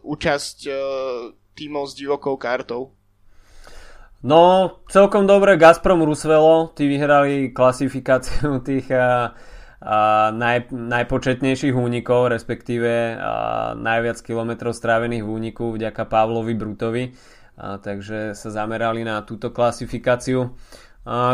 [0.04, 0.76] účasť uh,
[1.56, 2.92] tímov s divokou kartou?
[4.22, 9.34] No, celkom dobre Gazprom Rusvelo, tí vyhrali klasifikáciu tých a
[10.32, 13.18] naj, najpočetnejších únikov, respektíve
[13.76, 17.04] najviac kilometrov strávených v úniku vďaka Pavlovi Brutovi.
[17.58, 20.54] Takže sa zamerali na túto klasifikáciu.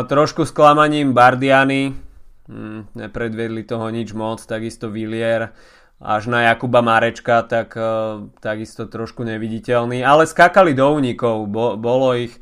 [0.09, 1.93] Trošku sklamaním Bardiany,
[2.49, 5.53] hm, nepredvedli toho nič moc, takisto Villier
[5.99, 12.15] až na Jakuba Marečka, tak uh, takisto trošku neviditeľný, ale skakali do únikov, Bo, bolo
[12.15, 12.39] ich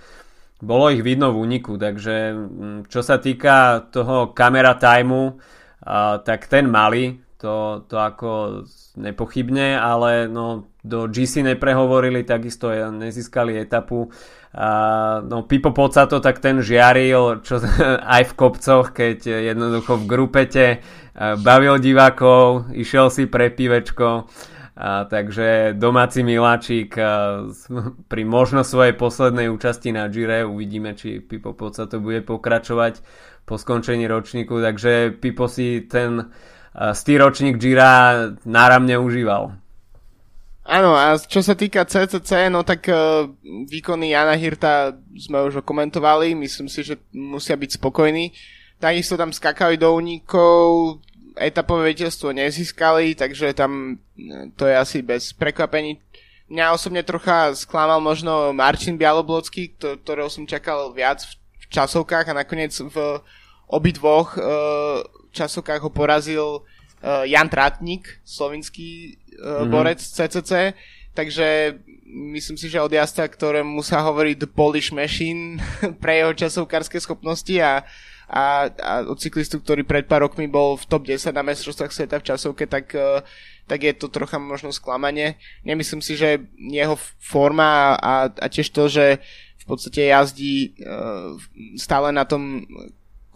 [0.57, 5.37] bolo ich vidno v úniku, takže mm, čo sa týka toho kamera timeu,
[6.23, 8.29] tak ten mali, to, to ako
[8.97, 14.09] nepochybne, ale no, do GC neprehovorili, takisto nezískali etapu.
[14.57, 17.61] A, no Pipo Pocato, tak ten žiaril čo,
[18.17, 20.65] aj v kopcoch, keď jednoducho v grupete
[21.17, 24.25] bavil divákov, išiel si pre pivečko
[24.77, 27.45] a, takže domáci miláčik a,
[28.11, 33.01] pri možno svojej poslednej účasti na Gire uvidíme, či Pipo Poca to bude pokračovať
[33.47, 36.27] po skončení ročníku, takže Pipo si ten
[36.91, 39.55] stý ročník Gira náramne užíval.
[40.67, 43.23] Áno, a čo sa týka CCC, no tak uh,
[43.71, 48.35] výkony Jana Hirta sme už komentovali, myslím si, že musia byť spokojní.
[48.75, 50.99] Takisto tam skakali do únikov,
[51.39, 55.97] etapové víťazstvo nezískali, takže tam e, to je asi bez prekvapení.
[56.51, 61.33] Mňa osobne trocha sklamal možno Marcin Bialoblocký, ktorého som čakal viac v
[61.69, 63.21] časovkách a nakoniec v
[63.67, 65.03] obidvoch uh,
[65.35, 69.71] časovkách ho porazil uh, Jan Tratník, slovinský uh, mm-hmm.
[69.71, 70.73] borec CCC,
[71.11, 71.77] takže
[72.07, 75.59] myslím si, že od jazda, ktorému sa hovorí The Polish Machine
[76.01, 77.83] pre jeho časovkárske schopnosti a
[78.27, 82.19] a, a od cyklistu, ktorý pred pár rokmi bol v top 10 na mestrovstvách sveta
[82.19, 83.23] v časovke, tak, e,
[83.71, 85.39] tak je to trocha možno sklamanie.
[85.63, 91.35] Nemyslím si, že jeho forma a, a tiež to, že v podstate jazdí uh,
[91.75, 92.63] stále na tom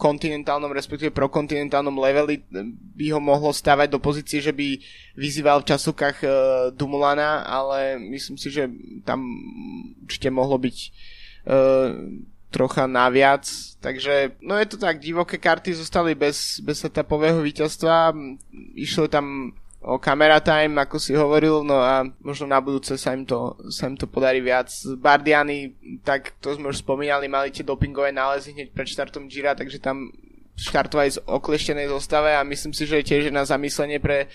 [0.02, 2.42] kontinentálnom, respektíve prokontinentálnom leveli
[2.98, 4.74] by ho mohlo stavať do pozície, že by
[5.14, 6.30] vyzýval v časovkách uh,
[6.74, 8.66] Dumulana, ale myslím si, že
[9.06, 9.22] tam
[10.02, 11.88] určite mohlo byť uh,
[12.52, 13.48] trocha naviac,
[13.80, 18.12] takže no je to tak, divoké karty zostali bez, bez etapového víťazstva,
[18.76, 23.26] išlo tam o camera time, ako si hovoril, no a možno na budúce sa im
[23.26, 24.70] to, sa im to podarí viac.
[24.98, 25.74] Bardiany,
[26.06, 30.14] tak to sme už spomínali, mali tie dopingové nálezy hneď pred štartom Gira, takže tam
[30.54, 34.30] štartovali z okleštenej zostave a myslím si, že je tiež na zamyslenie pre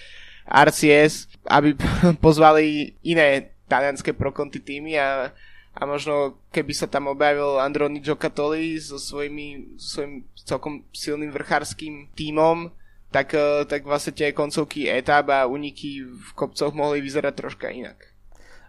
[0.48, 1.80] RCS, aby
[2.26, 5.32] pozvali iné talianské prokonty týmy a
[5.78, 12.10] a možno keby sa tam objavil Androni Giocattoli so, svojimi, so svojím celkom silným vrchárským
[12.18, 12.74] tímom,
[13.12, 17.98] tak, eh, tak vlastne tie koncovky etap a uniky v kopcoch mohli vyzerať troška inak.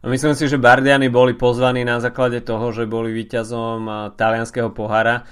[0.06, 5.26] Myslím si, že Bardiani boli pozvaní na základe toho, že boli víťazom eh, talianského pohára,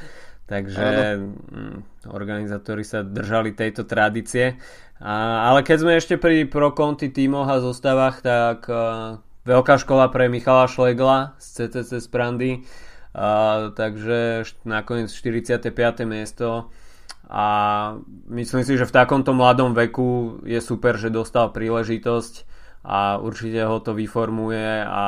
[0.50, 4.58] takže mm, organizátori sa držali tejto tradície.
[4.96, 10.08] A, ale keď sme ešte pri Pro Conti tímoch a zostavách, tak uh, veľká škola
[10.08, 12.52] pre Michala Šlegla z CCC z Prandy,
[13.12, 15.68] a, takže nakoniec 45.
[16.08, 16.72] miesto
[17.26, 17.46] a
[18.30, 22.46] myslím si, že v takomto mladom veku je super, že dostal príležitosť
[22.86, 25.04] a určite ho to vyformuje a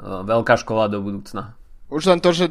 [0.00, 1.52] veľká škola do budúcna.
[1.92, 2.48] Už len to, že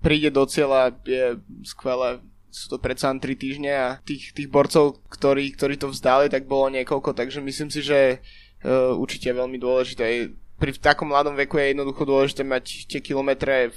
[0.00, 1.36] príde do cieľa je
[1.68, 6.50] skvelé sú to predsa 3 týždne a tých, tých borcov, ktorí, ktorí to vzdali, tak
[6.50, 10.34] bolo niekoľko, takže myslím si, že uh, určite veľmi dôležité.
[10.58, 13.70] Pri takom mladom veku je jednoducho dôležité mať tie kilometre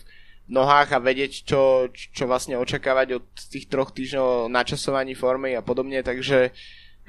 [0.54, 6.06] nohách a vedieť, čo, čo vlastne očakávať od tých troch týždňov načasovaní formy a podobne,
[6.06, 6.54] takže,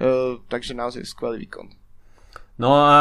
[0.01, 1.69] uh, takže naozaj skvelý výkon.
[2.55, 2.99] No a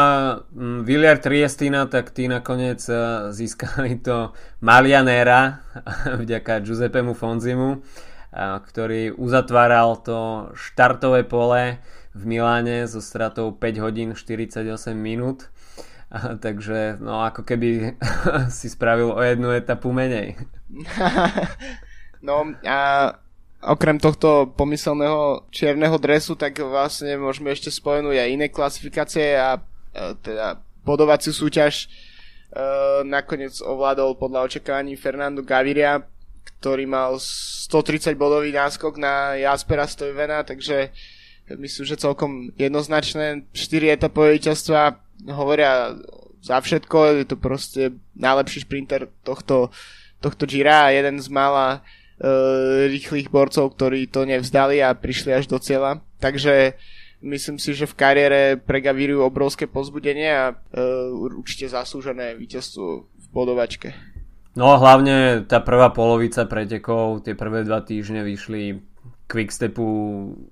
[0.49, 5.63] mm, Villar Triestina, tak tí nakoniec uh, získali to Malianera
[6.21, 7.79] vďaka Giuseppemu Fonzimu,
[8.34, 11.77] ktorý uzatváral to štartové pole
[12.17, 14.65] v Miláne so stratou 5 hodín 48
[14.97, 15.53] minút.
[16.45, 17.97] Takže no ako keby
[18.58, 20.38] si spravil o jednu etapu menej.
[22.28, 23.12] no a
[23.63, 29.58] okrem tohto pomyselného čierneho dresu, tak vlastne môžeme ešte spomenúť aj iné klasifikácie a
[30.21, 31.88] teda bodovaciu súťaž
[33.08, 36.06] nakoniec ovládol podľa očakávaní Fernando Gaviria,
[36.62, 40.93] ktorý mal 130 bodový náskok na Jaspera Stojvena, takže
[41.49, 45.95] myslím, že celkom jednoznačné 4 etapové víťazstva hovoria
[46.43, 47.81] za všetko, je to proste
[48.19, 49.71] najlepší šprinter tohto,
[50.19, 55.47] tohto Gira a jeden z mála uh, rýchlych borcov, ktorí to nevzdali a prišli až
[55.47, 56.03] do cieľa.
[56.19, 56.75] Takže
[57.23, 63.25] myslím si, že v kariére pre Gaviriu obrovské pozbudenie a uh, určite zaslúžené víťazstvo v
[63.31, 63.95] bodovačke.
[64.59, 68.83] No hlavne tá prvá polovica pretekov, tie prvé dva týždne vyšli
[69.31, 69.88] Quickstepu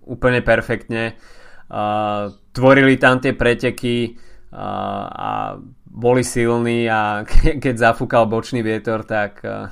[0.08, 1.20] úplne perfektne.
[1.68, 4.16] Uh, tvorili tam tie preteky
[4.52, 5.56] a
[5.92, 7.24] boli silní a
[7.64, 9.68] keď zafúkal bočný vietor, tak uh,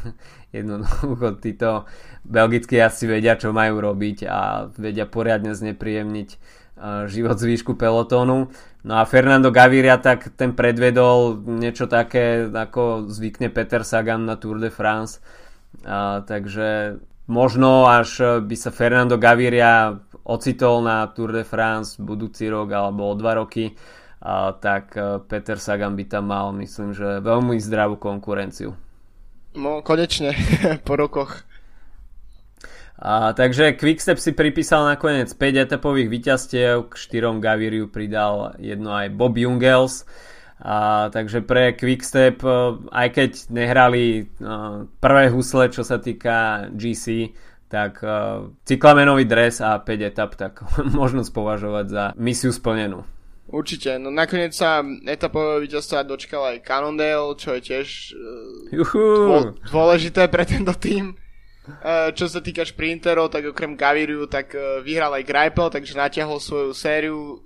[0.51, 1.87] jednoducho títo
[2.27, 8.51] belgickí asi vedia, čo majú robiť a vedia poriadne znepríjemniť uh, život zvýšku pelotónu.
[8.79, 14.59] No a Fernando Gaviria tak ten predvedol niečo také, ako zvykne Peter Sagan na Tour
[14.59, 15.19] de France.
[15.83, 22.71] Uh, takže možno až by sa Fernando Gaviria ocitol na Tour de France budúci rok
[22.71, 23.75] alebo o dva roky
[24.19, 28.75] a, tak e, Peter Sagan by tam mal, myslím, že veľmi zdravú konkurenciu.
[29.55, 30.36] No, konečne,
[30.88, 31.47] po rokoch.
[32.99, 39.08] A, takže Quickstep si pripísal nakoniec 5 etapových víťazstiev, k 4 Gaviriu pridal jedno aj
[39.15, 40.03] Bob Jungels.
[40.60, 47.32] A, takže pre Quickstep, e, aj keď nehrali uh, prvé husle, čo sa týka GC,
[47.71, 50.60] tak uh, cyklamenový dres a 5 etap, tak
[50.99, 53.08] možno spovažovať za misiu splnenú.
[53.49, 57.88] Určite, no nakoniec sa etapové víťazstva dočkal aj Cannondale, čo je tiež
[58.69, 61.17] uh, dôležité pre tento tým.
[61.65, 66.38] Uh, čo sa týka šprinterov, tak okrem Gaviriu, tak uh, vyhral aj Greipel, takže natiahol
[66.38, 67.39] svoju sériu uh,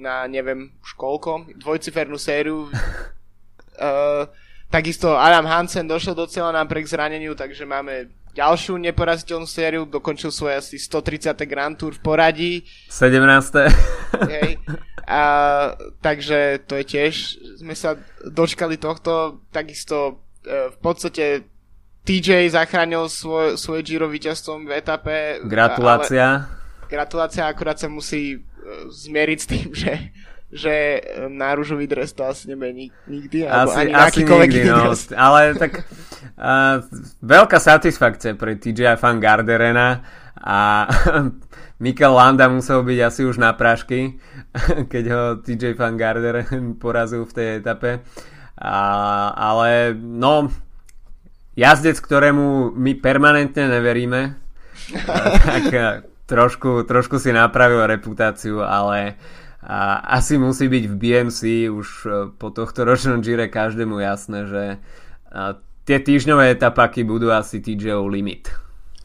[0.00, 2.72] na neviem už koľko, dvojcifernú sériu.
[3.76, 4.24] Uh,
[4.74, 10.60] takisto Adam Hansen došiel do cieľa napriek zraneniu, takže máme ďalšiu neporaziteľnú sériu, dokončil svoje
[10.60, 11.32] asi 130.
[11.48, 12.52] Grand Tour v poradí.
[12.92, 13.16] 17.
[14.28, 14.60] Hej.
[15.06, 15.22] A,
[16.02, 17.14] takže to je tiež,
[17.62, 17.94] sme sa
[18.26, 21.46] dočkali tohto, takisto e, v podstate
[22.02, 25.16] TJ zachránil svoj, svoje Giro víťazstvom v etape.
[25.46, 26.50] Gratululácia.
[26.50, 28.38] Ale, gratulácia, akurát sa musí e,
[28.90, 30.10] zmieriť s tým, že
[30.52, 32.70] že na rúžový dres to asi nebude
[33.10, 35.82] nikdy, alebo asi, ani asi nikdy, no, ale tak
[36.38, 36.86] uh,
[37.18, 40.06] veľká satisfakcia pre TJ Fan Garderena
[40.38, 40.86] a
[41.82, 44.16] Mikel Landa musel byť asi už na prášky,
[44.92, 48.00] keď ho TJ Van Garderen porazil v tej etape.
[48.56, 48.78] A,
[49.36, 50.48] ale no,
[51.58, 54.32] jazdec, ktorému my permanentne neveríme,
[55.04, 59.20] tak trošku, trošku si napravil reputáciu, ale
[59.66, 61.40] a asi musí byť v BMC
[61.74, 64.62] už e, po tohto ročnom Gire každému jasné, že
[65.82, 68.46] tie týždňové etapaky budú asi TJO limit.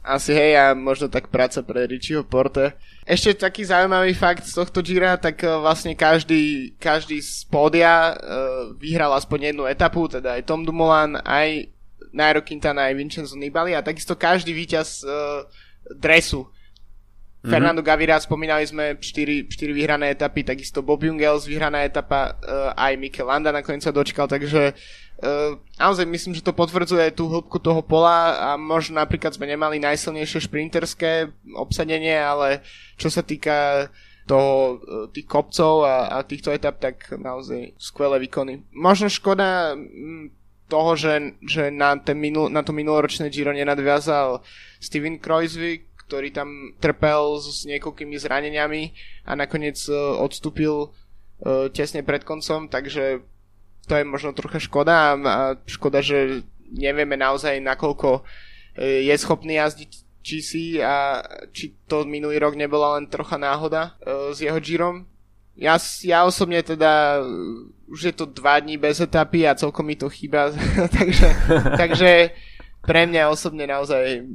[0.06, 2.78] Asi hej a možno tak práca pre Richieho Porte.
[3.10, 8.14] Ešte taký zaujímavý fakt z tohto Gira, tak e, vlastne každý, každý z pódia
[8.78, 11.74] vyhral aspoň jednu etapu, teda aj Tom Dumoulin, aj
[12.14, 15.02] Nairo Quintana, aj Vincenzo Nibali a takisto každý víťaz
[15.90, 16.46] dresu
[17.42, 17.58] Mm-hmm.
[17.58, 22.94] Fernando Gaviria, spomínali sme 4, 4 vyhrané etapy, takisto Bob Jungels vyhraná etapa, uh, aj
[23.02, 27.82] Mikel Landa nakoniec sa dočkal, takže uh, naozaj myslím, že to potvrdzuje tú hĺbku toho
[27.82, 32.62] pola a možno napríklad sme nemali najsilnejšie šprinterské obsadenie, ale
[33.02, 33.90] čo sa týka
[34.30, 38.70] toho, uh, tých kopcov a, a týchto etap, tak naozaj skvelé výkony.
[38.70, 39.74] Možno škoda
[40.72, 44.40] toho, že, že na, ten minul, na to minuloročné Giro nenadviazal
[44.80, 48.92] Steven Kreuzvik, ktorý tam trpel s niekoľkými zraneniami
[49.24, 50.92] a nakoniec e, odstúpil
[51.40, 53.24] e, tesne pred koncom, takže
[53.88, 58.28] to je možno trocha škoda a škoda, že nevieme naozaj nakoľko
[58.76, 59.92] e, je schopný jazdiť
[60.22, 61.24] si a
[61.56, 65.10] či to minulý rok nebola len trocha náhoda s jeho Girom.
[65.58, 67.26] Ja, ja osobne teda
[67.90, 70.54] už je to dva dní bez etapy a celkom mi to chýba,
[70.98, 71.28] takže,
[71.74, 72.38] takže
[72.82, 74.26] pre mňa osobne naozaj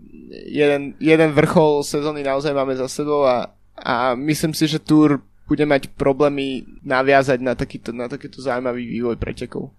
[0.46, 5.62] jeden, jeden vrchol sezóny naozaj máme za sebou a, a myslím si, že Tour bude
[5.62, 9.70] mať problémy naviazať na takýto, na takýto zaujímavý vývoj pretekov.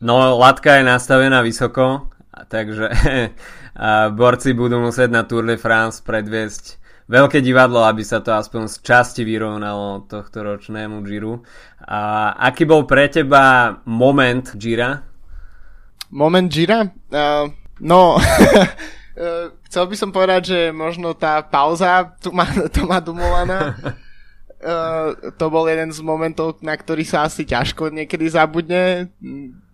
[0.00, 2.12] No, latka je nastavená vysoko,
[2.52, 2.92] takže
[4.18, 6.76] borci budú musieť na Tour de France predviesť
[7.08, 11.46] veľké divadlo, aby sa to aspoň z časti vyrovnalo tohto ročnému Giro.
[11.86, 15.00] A aký bol pre teba moment Gira?
[16.12, 16.92] Moment Gira?
[17.08, 17.48] Uh,
[17.80, 18.16] No,
[19.68, 23.76] chcel by som povedať, že možno tá pauza tu má, to má Dumolana.
[24.60, 29.12] uh, to bol jeden z momentov, na ktorý sa asi ťažko niekedy zabudne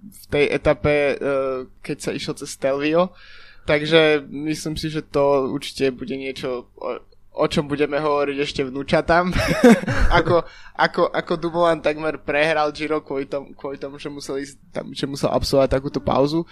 [0.02, 3.14] v tej etape, uh, keď sa išlo cez Stelvio.
[3.62, 6.98] Takže myslím si, že to určite bude niečo, o,
[7.32, 9.30] o čom budeme hovoriť ešte vnúčatám.
[10.18, 10.42] ako,
[10.74, 15.06] ako, ako Dumoulin takmer prehral Giro kvôli tomu, kvôli tomu že, musel ísť, tam, že
[15.06, 16.42] musel absolvovať takúto pauzu.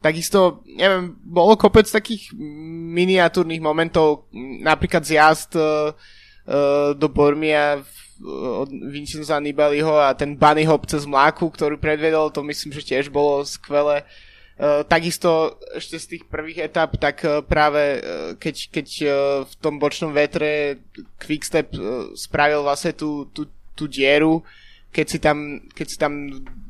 [0.00, 2.32] Takisto, neviem, bolo kopec takých
[2.96, 4.32] miniatúrnych momentov,
[4.64, 5.92] napríklad zjazd uh,
[6.96, 7.84] do Bormia
[8.24, 13.12] od Vincenza Nibaliho a ten bunny hop cez mláku, ktorý predvedol, to myslím, že tiež
[13.12, 14.08] bolo skvelé.
[14.56, 18.00] Uh, takisto ešte z tých prvých etap, tak práve
[18.40, 18.86] keď, keď
[19.44, 20.80] v tom bočnom vetre
[21.20, 21.76] Quickstep
[22.16, 24.44] spravil vlastne tú, tú, tú dieru,
[24.90, 26.12] keď si tam, keď si tam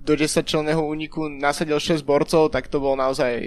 [0.04, 3.40] do 10 členného úniku nasadil 6 borcov, tak to bolo naozaj,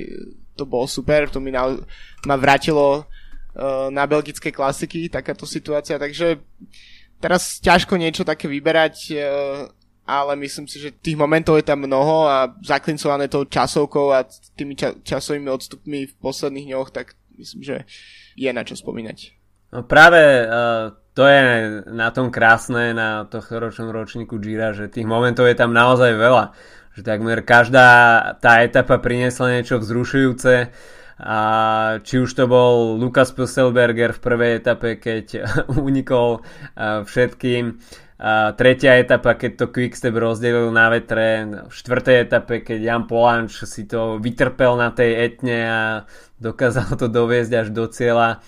[0.58, 1.78] to bolo super, to mi na,
[2.26, 6.42] ma vrátilo uh, na belgické klasiky, takáto situácia, takže
[7.22, 9.70] teraz ťažko niečo také vyberať, uh,
[10.10, 14.26] ale myslím si, že tých momentov je tam mnoho a zaklincované tou časovkou a
[14.58, 17.76] tými ča- časovými odstupmi v posledných dňoch, tak myslím, že
[18.34, 19.38] je na čo spomínať.
[19.74, 21.42] No práve uh, to je
[21.94, 26.58] na tom krásne na tohto ročnom ročníku Gira, že tých momentov je tam naozaj veľa.
[26.94, 27.88] Že takmer každá
[28.38, 30.74] tá etapa priniesla niečo vzrušujúce.
[31.24, 31.40] A
[32.02, 35.26] či už to bol Lukas Pusselberger v prvej etape, keď
[35.88, 37.78] unikol uh, všetkým
[38.24, 43.68] a tretia etapa, keď to Quickstep rozdelil na vetre, v štvrtej etape, keď Jan Polanč
[43.68, 45.82] si to vytrpel na tej etne a
[46.40, 48.40] dokázal to doviezť až do cieľa.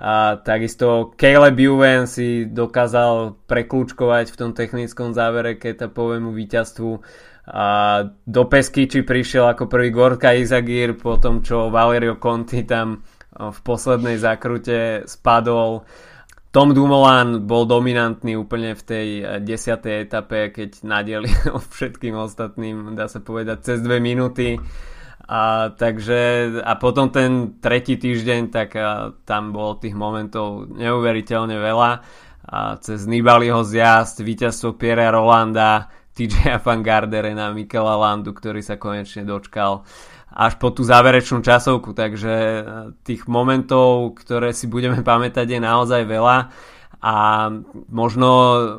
[0.00, 6.90] A takisto Caleb Juven si dokázal preklúčkovať v tom technickom závere k etapovému víťazstvu.
[7.52, 7.66] A
[8.24, 14.20] do Peskyči prišiel ako prvý Gorka Izagir po tom, čo Valerio Conti tam v poslednej
[14.20, 15.82] zakrute spadol
[16.52, 21.32] tom Dumoulin bol dominantný úplne v tej eh, desiatej etape, keď nadielil
[21.74, 24.60] všetkým ostatným, dá sa povedať, cez dve minúty.
[25.32, 31.90] A, takže, a potom ten tretí týždeň, tak a, tam bolo tých momentov neuveriteľne veľa.
[32.52, 39.24] A cez Nibaliho zjazd, víťazstvo Pierre Rolanda, TJ Van Garderena, Mikela Landu, ktorý sa konečne
[39.24, 39.88] dočkal
[40.32, 42.62] až po tú záverečnú časovku, takže e,
[43.04, 46.48] tých momentov, ktoré si budeme pamätať je naozaj veľa
[47.02, 47.14] a
[47.92, 48.30] možno,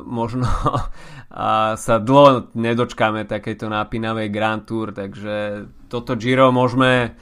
[0.02, 0.50] možno
[1.30, 7.14] a sa dlho nedočkáme takejto napínavej Grand Tour, takže toto Giro môžeme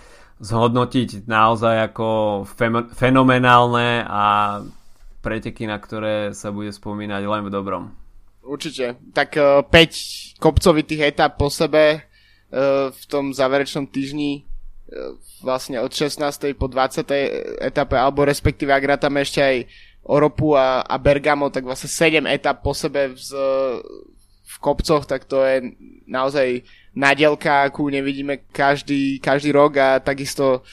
[0.42, 2.08] zhodnotiť naozaj ako
[2.94, 4.24] fenomenálne a
[5.22, 7.84] preteky, na ktoré sa bude spomínať len v dobrom.
[8.42, 8.98] Určite.
[9.14, 9.86] Tak 5 e,
[10.42, 12.10] kopcovitých etap po sebe
[12.52, 14.40] E, v tom záverečnom týždni e,
[15.40, 16.20] vlastne od 16.
[16.52, 17.64] po 20.
[17.64, 19.56] etape, alebo respektíve ak rátame ešte aj
[20.02, 23.22] Oropu a, a Bergamo, tak vlastne 7 etap po sebe v,
[24.42, 25.78] v kopcoch, tak to je
[26.10, 30.66] naozaj nadielka, akú nevidíme každý, každý rok a takisto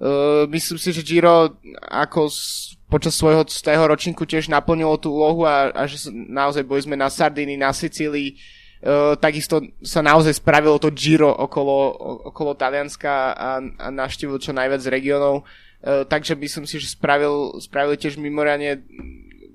[0.00, 1.60] uh, myslím si, že Giro
[1.92, 6.64] ako s, počas svojho z tého ročníku tiež naplnilo tú úlohu a, a že naozaj
[6.64, 11.92] boli sme na Sardiny, na Sicílii, Uh, takisto sa naozaj spravilo to Giro okolo,
[12.32, 15.44] okolo Talianska a, a navštívil čo najviac regiónov.
[15.44, 18.84] Uh, takže myslím si, že spravil, spravil tiež mimoriadne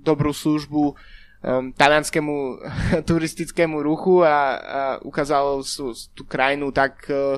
[0.02, 0.84] dobrú službu
[1.46, 2.36] um, talianskému
[3.10, 7.38] turistickému ruchu a, a ukázal sú, tú krajinu tak, uh,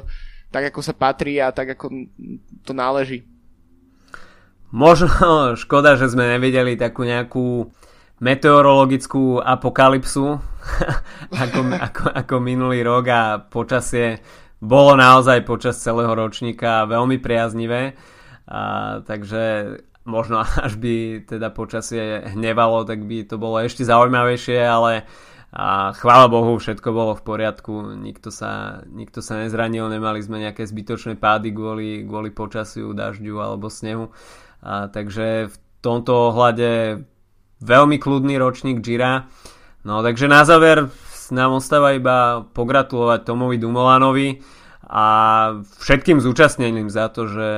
[0.52, 1.92] tak, ako sa patrí a tak, ako
[2.64, 3.28] to náleží.
[4.72, 7.72] Možno škoda, že sme nevideli takú nejakú
[8.18, 10.42] meteorologickú apokalypsu
[11.44, 14.20] ako, ako, ako minulý rok a počasie
[14.58, 17.94] bolo naozaj počas celého ročníka veľmi priaznivé.
[18.48, 19.78] A, takže
[20.08, 25.04] možno až by teda počasie hnevalo, tak by to bolo ešte zaujímavejšie, ale
[25.48, 30.68] a chvála Bohu, všetko bolo v poriadku, nikto sa, nikto sa nezranil, nemali sme nejaké
[30.68, 34.12] zbytočné pády kvôli, kvôli počasiu, dažďu alebo snehu.
[34.60, 37.02] A, takže v tomto ohľade
[37.64, 39.32] veľmi kľudný ročník Gira.
[39.88, 40.92] No takže na záver
[41.32, 44.44] nám ostáva iba pogratulovať Tomovi Dumolanovi
[44.88, 45.06] a
[45.84, 47.50] všetkým zúčastneným za to, že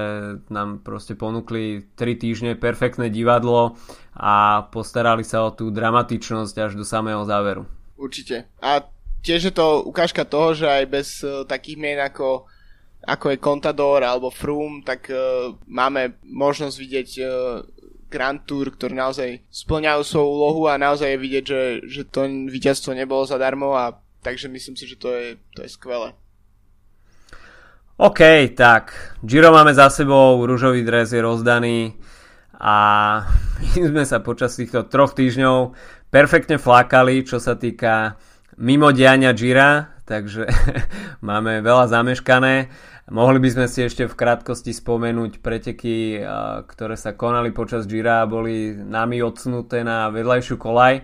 [0.50, 3.78] nám proste ponúkli 3 týždne perfektné divadlo
[4.18, 7.70] a postarali sa o tú dramatičnosť až do samého záveru.
[8.02, 8.50] Určite.
[8.58, 8.82] A
[9.22, 12.50] tiež je to ukážka toho, že aj bez uh, takých mien ako,
[13.06, 17.30] ako je Contador alebo Froome, tak uh, máme možnosť vidieť uh,
[18.10, 22.98] Grand Tour, ktorí naozaj splňajú svoju úlohu a naozaj je vidieť, že, že to víťazstvo
[22.98, 26.18] nebolo zadarmo a takže myslím si, že to je, to je skvelé.
[28.00, 32.00] OK, tak Giro máme za sebou, rúžový dres je rozdaný
[32.56, 32.76] a
[33.76, 35.76] my sme sa počas týchto troch týždňov
[36.08, 38.16] perfektne flákali, čo sa týka
[38.56, 40.48] mimo diania Gira, takže
[41.28, 42.72] máme veľa zameškané.
[43.12, 46.24] Mohli by sme si ešte v krátkosti spomenúť preteky,
[46.72, 51.04] ktoré sa konali počas Gira a boli nami odsnuté na vedľajšiu kolaj.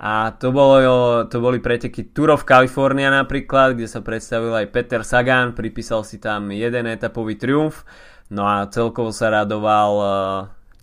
[0.00, 0.80] A to, bolo,
[1.28, 6.16] to boli preteky Tour of California napríklad, kde sa predstavil aj Peter Sagan, pripísal si
[6.16, 7.84] tam jeden etapový triumf,
[8.32, 10.08] no a celkovo sa radoval uh,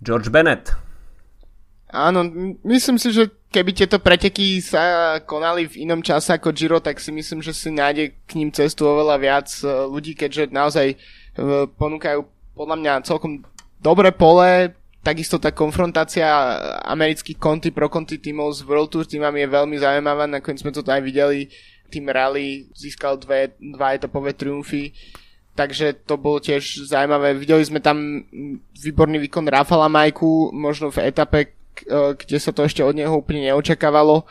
[0.00, 0.72] George Bennett.
[1.90, 2.22] Áno,
[2.62, 7.10] myslím si, že keby tieto preteky sa konali v inom čase ako Giro, tak si
[7.10, 10.96] myslím, že si nájde k ním cestu oveľa viac e, ľudí, keďže naozaj e,
[11.66, 12.22] ponúkajú
[12.54, 13.42] podľa mňa celkom
[13.82, 14.70] dobré pole,
[15.00, 16.28] Takisto tá konfrontácia
[16.84, 20.84] amerických konty pro konty tímov s World Tour týmami je veľmi zaujímavá, nakoniec sme to
[20.84, 21.48] aj videli,
[21.88, 24.92] tým Rally získal dve, dva etapové triumfy,
[25.56, 27.32] takže to bolo tiež zaujímavé.
[27.32, 28.28] Videli sme tam
[28.76, 31.50] výborný výkon Rafala Majku, možno v etape, e,
[32.20, 34.20] kde sa to ešte od neho úplne neočakávalo.
[34.20, 34.24] E,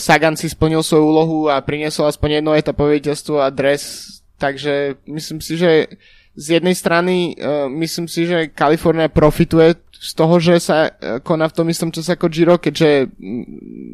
[0.00, 4.08] Sagan si splnil svoju úlohu a priniesol aspoň jedno etapové víťazstvo a dres,
[4.40, 6.00] takže myslím si, že
[6.32, 11.48] z jednej strany uh, myslím si, že Kalifornia profituje z toho, že sa uh, koná
[11.52, 13.12] v tom istom čase ako Giro, keďže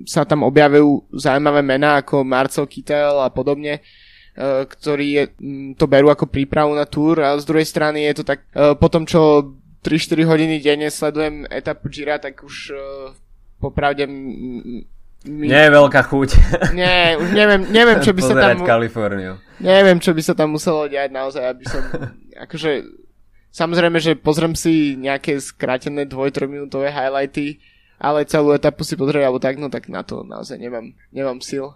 [0.06, 5.24] sa tam objavujú zaujímavé mená ako Marcel Kittel a podobne, uh, ktorí je,
[5.74, 9.02] to berú ako prípravu na túr a z druhej strany je to tak, po tom
[9.02, 12.74] čo 3-4 hodiny denne sledujem etapu Gira, tak už
[13.58, 14.86] popravde my...
[15.26, 16.30] Nie je veľká chuť.
[16.78, 18.62] Nie, už neviem, neviem čo by sa tam...
[18.62, 19.42] Kaliforniu.
[19.58, 21.82] Neviem, čo by sa tam muselo diať naozaj, aby som...
[22.46, 22.86] akože...
[23.48, 27.64] Samozrejme, že pozriem si nejaké skrátené 2-3 minútové highlighty,
[27.96, 31.74] ale celú etapu si pozrieť alebo tak, no tak na to naozaj nemám, nemám sil.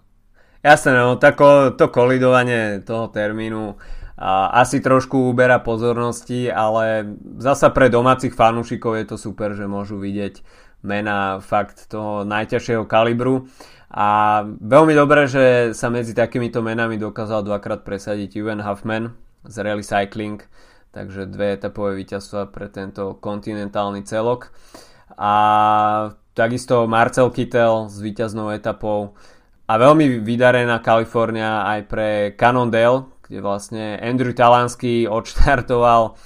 [0.62, 3.74] Jasné, no tako, to kolidovanie toho termínu
[4.14, 9.98] a, asi trošku uberá pozornosti, ale zasa pre domácich fanúšikov je to super, že môžu
[9.98, 10.44] vidieť
[10.86, 13.50] mena fakt toho najťažšieho kalibru.
[13.92, 19.12] A veľmi dobré, že sa medzi takýmito menami dokázal dvakrát presadiť Ewan Huffman
[19.46, 20.42] z Rally Cycling,
[20.94, 24.54] takže dve etapové víťazstva pre tento kontinentálny celok.
[25.18, 25.34] A
[26.32, 29.12] takisto Marcel Kittel s víťaznou etapou
[29.68, 36.16] a veľmi vydarená Kalifornia aj pre Cannondale, kde vlastne Andrew Talansky odštartoval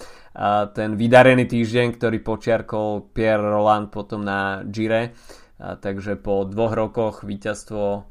[0.77, 5.17] ten vydarený týždeň, ktorý počiarkol Pierre Roland potom na Gire.
[5.57, 8.05] Takže po dvoch rokoch víťazstvo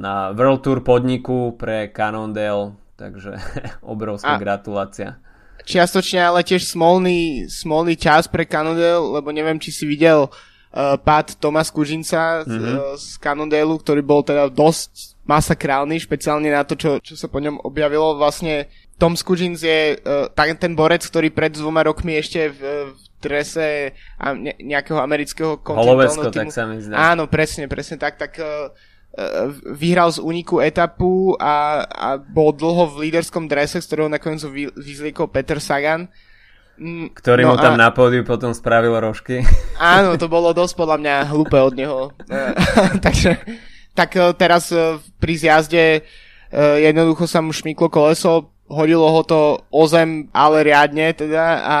[0.00, 3.36] na World Tour podniku pre Cannondale, takže
[3.84, 5.20] obrovská a gratulácia.
[5.66, 11.40] Čiastočne ale tiež smolný, smolný čas pre Cannondale, lebo neviem, či si videl uh, pád
[11.40, 12.50] Tomas Kužinca mm-hmm.
[12.50, 17.26] z, uh, z Cannondale, ktorý bol teda dosť masakrálny, špeciálne na to, čo, čo sa
[17.26, 18.14] po ňom objavilo.
[18.14, 22.60] Vlastne Tom Skujins je uh, ten borec, ktorý pred dvoma rokmi ešte v,
[22.94, 23.04] v
[24.38, 26.46] ne, nejakého amerického kontinentálneho týmu...
[26.46, 26.94] tak sa mi zdá.
[27.12, 28.70] Áno, presne, presne tak, tak uh,
[29.72, 34.68] vyhral z úniku etapu a, a bol dlho v líderskom drese, z ktorého nakoniec vy,
[34.76, 36.08] vyzliekol Peter Sagan.
[36.76, 37.88] Mm, Ktorý no mu tam a...
[37.88, 39.40] na pódiu potom spravil rožky.
[39.80, 42.12] Áno, to bolo dosť podľa mňa hlúpe od neho.
[43.04, 43.40] Takže
[43.96, 44.68] tak teraz
[45.16, 46.04] pri zjazde
[46.84, 51.78] jednoducho sa mu šmyklo koleso, hodilo ho to o zem, ale riadne teda a,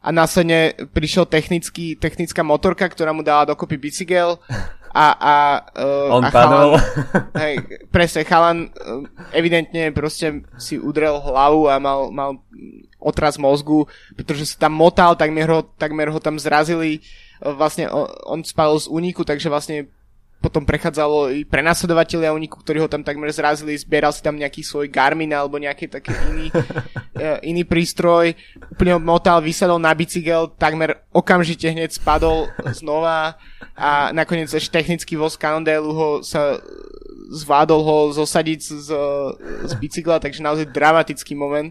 [0.00, 4.40] a následne prišiel technický, technická motorka, ktorá mu dala dokopy bicykel
[4.98, 5.34] a, a,
[5.78, 6.74] uh, On a padol.
[6.74, 7.54] Chalan, hej,
[7.94, 12.42] presne, chalan uh, evidentne proste si udrel hlavu a mal, mal
[12.98, 13.86] otraz mozgu,
[14.18, 16.98] pretože sa tam motal, takmer ho, takmer ho tam zrazili,
[17.46, 19.86] uh, vlastne on, on spadol z úniku, takže vlastne
[20.38, 24.86] potom prechádzalo i prenasledovateľia uniku, ktorí ho tam takmer zrazili, zbieral si tam nejaký svoj
[24.86, 28.34] Garmin alebo nejaký taký iný, uh, iný prístroj,
[28.74, 33.38] úplne motal, vysadol na bicykel, takmer okamžite hneď spadol znova
[33.78, 36.58] a nakoniec ešte technický voz Cannondale ho sa
[37.28, 38.88] zvládol ho zosadiť z,
[39.68, 41.70] z bicykla, takže naozaj dramatický moment.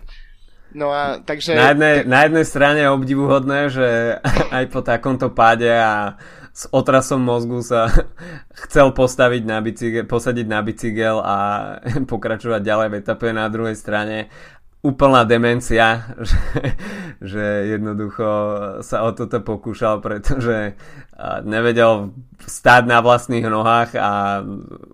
[0.72, 1.58] No a takže...
[1.58, 3.88] Na jednej, na jednej strane je obdivuhodné, že
[4.58, 6.16] aj po takomto páde a
[6.58, 7.86] s otrasom mozgu sa
[8.66, 11.36] chcel postaviť na bicykel, posadiť na bicykel a
[12.12, 14.30] pokračovať ďalej v etape na druhej strane
[14.86, 16.42] úplná demencia, že,
[17.22, 17.46] že
[17.78, 18.30] jednoducho
[18.86, 20.78] sa o toto pokúšal, pretože
[21.44, 24.46] nevedel stáť na vlastných nohách a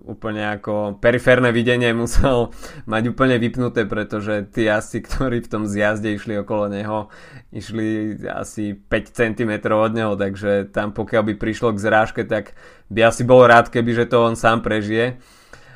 [0.08, 2.56] úplne ako periférne videnie musel
[2.92, 7.12] mať úplne vypnuté, pretože tí asi, ktorí v tom zjazde išli okolo neho,
[7.52, 12.56] išli asi 5 cm od neho, takže tam pokiaľ by prišlo k zrážke, tak
[12.88, 15.20] by asi bol rád, keby že to on sám prežije.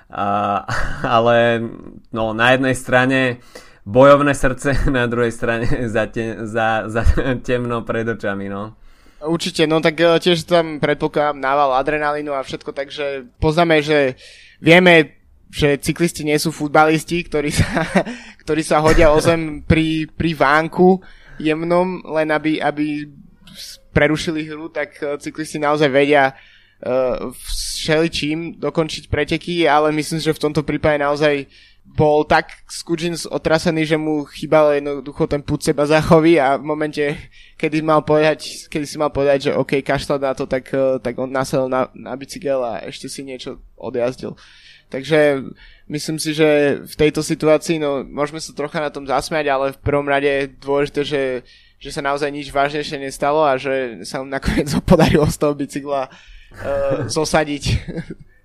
[0.07, 0.63] A,
[1.19, 1.59] ale
[2.15, 3.19] no, na jednej strane
[3.87, 7.03] bojovné srdce, na druhej strane za, te, za, za
[7.39, 8.75] temno pred očami, no.
[9.17, 14.13] Určite, no tak e, tiež tam predpokladám nával adrenalínu a všetko, takže poznáme, že
[14.61, 15.17] vieme,
[15.49, 17.87] že cyklisti nie sú futbalisti, ktorí sa,
[18.45, 21.01] ktorí sa hodia o zem pri, pri vánku
[21.41, 23.09] jemnom, len aby, aby
[23.89, 26.37] prerušili hru, tak e, cyklisti naozaj vedia
[26.85, 31.49] uh, všeličím dokončiť preteky, ale myslím, že v tomto prípade naozaj
[31.95, 37.03] bol tak Skudžins otrasený, že mu chýbal jednoducho ten púd seba zachoví a v momente,
[37.55, 41.17] kedy, mal povedať, kedy si mal povedať, že OK, kašľať na to, tak, uh, tak
[41.17, 44.37] on nasadol na, na bicykel a ešte si niečo odjazdil.
[44.87, 45.47] Takže
[45.89, 49.81] myslím si, že v tejto situácii, no môžeme sa trocha na tom zasmiať, ale v
[49.83, 51.21] prvom rade je dôležité, že
[51.77, 56.09] že sa naozaj nič vážnejšie nestalo a že sa mu nakoniec podarilo z toho bicykla
[56.09, 57.63] uh, zosadiť.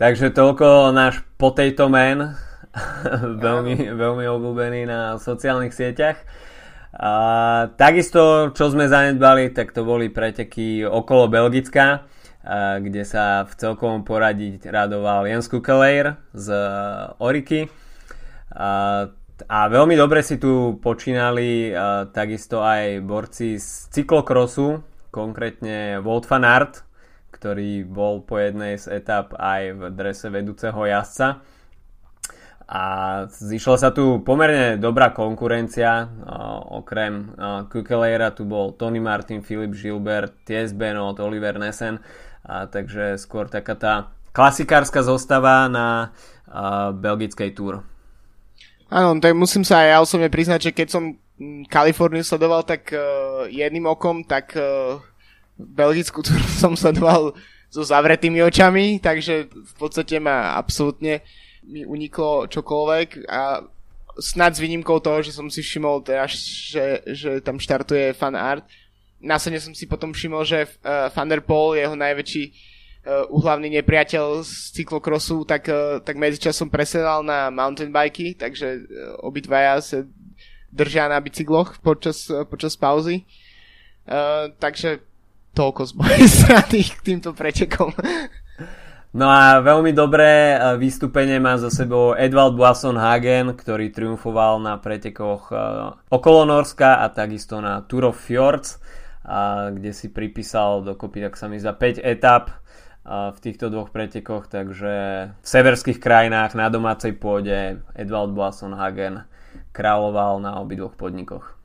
[0.00, 2.32] Takže toľko náš potato man,
[3.44, 6.16] veľmi, veľmi obľúbený na sociálnych sieťach.
[6.96, 7.12] A
[7.76, 12.08] takisto, čo sme zanedbali, tak to boli preteky okolo Belgická,
[12.80, 16.48] kde sa v celkovom poradí radoval Jens Kukeleir z
[17.20, 17.68] Oriky.
[18.56, 19.04] A,
[19.52, 24.80] a veľmi dobre si tu počínali uh, takisto aj borci z cyklokrosu,
[25.12, 26.88] konkrétne Wout van Aert,
[27.40, 31.40] ktorý bol po jednej z etap aj v drese vedúceho jazdca.
[32.70, 32.84] A
[33.26, 36.06] zišla sa tu pomerne dobrá konkurencia,
[36.70, 37.34] okrem
[37.66, 41.98] Kukeleira tu bol Tony Martin, Filip Gilbert, Ties Benot, Oliver Nessen,
[42.46, 43.94] a takže skôr taká tá
[44.30, 46.14] klasikárska zostava na
[46.94, 47.82] belgickej túr.
[48.90, 52.90] Áno, tak musím sa aj ja osobne priznať, že keď som mm, Kaliforniu sledoval tak
[52.90, 54.98] uh, jedným okom, tak uh,
[55.68, 57.36] belgickú túru som sledoval
[57.70, 61.22] so zavretými očami, takže v podstate ma absolútne
[61.62, 63.62] mi uniklo čokoľvek a
[64.18, 68.66] snad s výnimkou toho, že som si všimol teraz, že, že tam štartuje fan art.
[69.22, 72.44] Následne som si potom všimol, že uh, Van der jeho najväčší
[73.30, 79.80] uh, nepriateľ z cyklokrosu, tak, uh, tak medzičasom presedal na mountain bikey, takže uh, obidvaja
[79.80, 79.98] sa
[80.72, 83.28] držia na bicykloch počas, uh, počas pauzy.
[84.08, 85.04] Uh, takže
[85.54, 87.90] toľko z mojej strany k týmto pretekom.
[89.10, 95.50] No a veľmi dobré vystúpenie má za sebou Edvald Boasson Hagen, ktorý triumfoval na pretekoch
[96.06, 98.78] okolo Norska a takisto na Tour of Fjords,
[99.74, 102.54] kde si pripísal dokopy, tak sa mi za 5 etap
[103.10, 104.94] v týchto dvoch pretekoch, takže
[105.34, 109.26] v severských krajinách na domácej pôde Edvald Boasson Hagen
[109.74, 111.59] kráľoval na obidvoch podnikoch.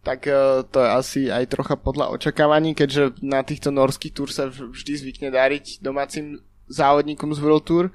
[0.00, 4.48] Tak e, to je asi aj trocha podľa očakávaní, keďže na týchto norských túr sa
[4.48, 6.40] vždy zvykne dariť domácim
[6.72, 7.86] závodníkom z World Tour.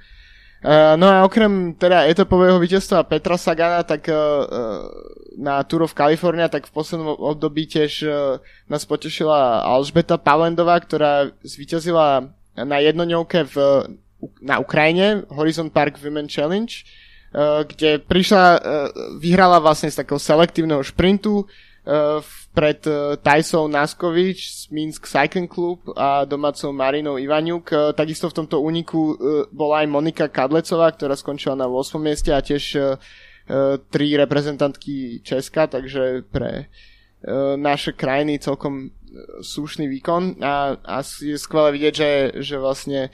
[0.66, 4.50] Uh, no a okrem teda etapového víťazstva Petra Sagana, tak uh,
[5.38, 8.08] na Tour of California, tak v poslednom období tiež
[8.66, 13.56] nás potešila Alžbeta Pavlendová, ktorá zvíťazila na jednoňovke v,
[14.42, 16.72] na Ukrajine, Horizon Park Women Challenge,
[17.68, 18.64] kde prišla,
[19.20, 21.52] vyhrala vlastne z takého selektívneho šprintu
[22.54, 27.70] pred uh, Tajsou Naskovič z Minsk Cycling Club a domácou Marinou Ivaniuk.
[27.70, 29.14] Uh, takisto v tomto úniku
[29.54, 32.02] bola aj Monika Kadlecová, ktorá skončila na 8.
[32.02, 32.98] mieste a tiež
[33.94, 36.74] tri reprezentantky Česka, takže pre
[37.58, 38.90] naše krajiny celkom
[39.46, 42.12] slušný výkon a, a je skvelé vidieť, že,
[42.42, 43.14] že vlastne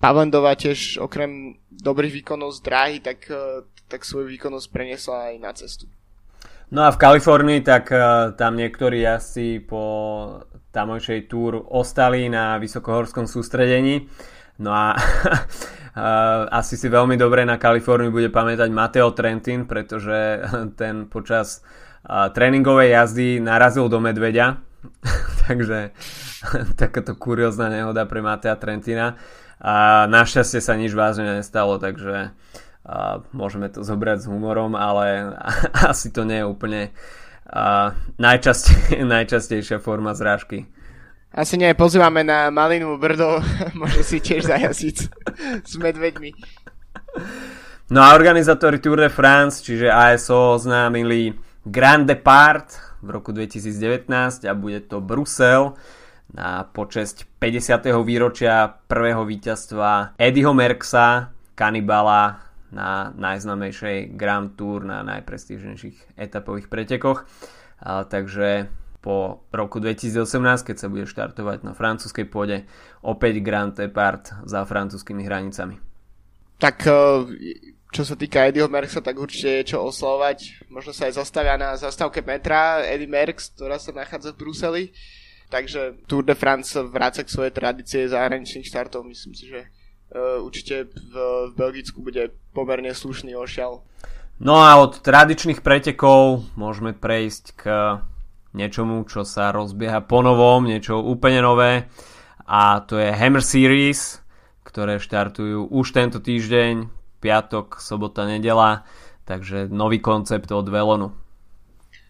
[0.00, 3.28] Pavlendová tiež okrem dobrých výkonov z dráhy, tak,
[3.88, 5.84] tak svoju výkonnosť preniesla aj na cestu.
[6.70, 9.82] No a v Kalifornii tak uh, tam niektorí asi po
[10.70, 14.06] tamojšej túr ostali na vysokohorskom sústredení.
[14.62, 15.00] No a uh,
[16.62, 20.46] asi si veľmi dobre na Kaliforniu bude pamätať Mateo Trentin, pretože
[20.80, 21.66] ten počas
[22.06, 24.70] uh, tréningovej jazdy narazil do medveďa
[25.46, 25.92] Takže
[26.76, 29.16] takáto kuriózna nehoda pre Matea Trentina.
[29.60, 32.32] A našťastie sa nič vážne nestalo, takže
[32.84, 35.36] a môžeme to zobrať s humorom, ale
[35.92, 36.82] asi to nie je úplne
[37.50, 40.68] a, najčastej, najčastejšia forma zrážky.
[41.30, 43.38] Asi nie, pozývame na Malinu Brdo,
[43.80, 44.96] môže si tiež zajazdiť
[45.62, 46.30] s medveďmi.
[47.90, 51.34] No a organizátori Tour de France, čiže ASO oznámili
[51.66, 55.74] Grand Depart v roku 2019 a bude to Brusel
[56.30, 57.90] na počesť 50.
[58.06, 67.26] výročia prvého víťazstva Eddieho Merksa, kanibala na najznamejšej Grand Tour na najprestížnejších etapových pretekoch.
[67.82, 70.28] A, takže po roku 2018,
[70.60, 72.68] keď sa bude štartovať na francúzskej pôde,
[73.00, 75.80] opäť Grand Depart za francúzskými hranicami.
[76.60, 76.92] Tak e,
[77.90, 80.68] čo sa týka Eddieho Merksa, tak určite je čo oslavovať.
[80.68, 84.84] Možno sa aj zastavia na zastávke metra Eddie Merks, ktorá sa nachádza v Bruseli.
[85.50, 89.02] takže Tour de France vráca k svojej tradície zahraničných štartov.
[89.02, 89.66] Myslím si, že
[90.16, 91.14] určite v,
[91.50, 93.82] v Belgicku bude pomerne slušný ošial.
[94.40, 97.62] No a od tradičných pretekov môžeme prejsť k
[98.56, 101.86] niečomu, čo sa rozbieha po novom, niečo úplne nové
[102.50, 104.18] a to je Hammer Series,
[104.66, 106.90] ktoré štartujú už tento týždeň,
[107.22, 108.82] piatok, sobota, nedela,
[109.22, 111.14] takže nový koncept od Velonu.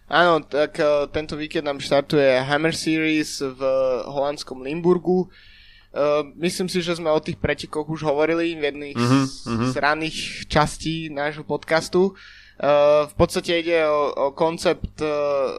[0.09, 3.61] Áno, tak uh, tento víkend nám štartuje Hammer Series v
[4.09, 5.29] holandskom Limburgu.
[5.91, 9.35] Uh, myslím si, že sme o tých pretekoch už hovorili v jedných mm-hmm, z,
[9.71, 12.15] z ranných častí nášho podcastu.
[12.55, 15.51] Uh, v podstate ide o, o koncept uh,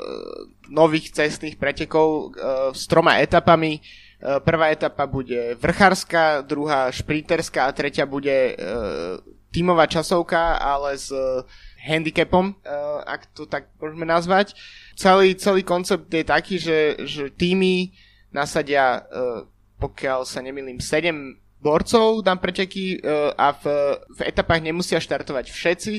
[0.73, 3.85] nových cestných pretekov uh, s troma etapami.
[4.25, 9.21] Uh, prvá etapa bude vrchárska, druhá šprinterská a tretia bude uh,
[9.53, 11.45] tímová časovka, ale s uh,
[11.85, 14.57] handicapom, uh, ak to tak môžeme nazvať.
[14.97, 17.93] Celý, celý koncept je taký, že, že týmy
[18.33, 19.45] nasadia uh,
[19.83, 21.11] pokiaľ sa nemýlim, 7
[21.63, 23.65] borcov dám preteky uh, a v,
[24.19, 25.95] v etapách nemusia štartovať všetci,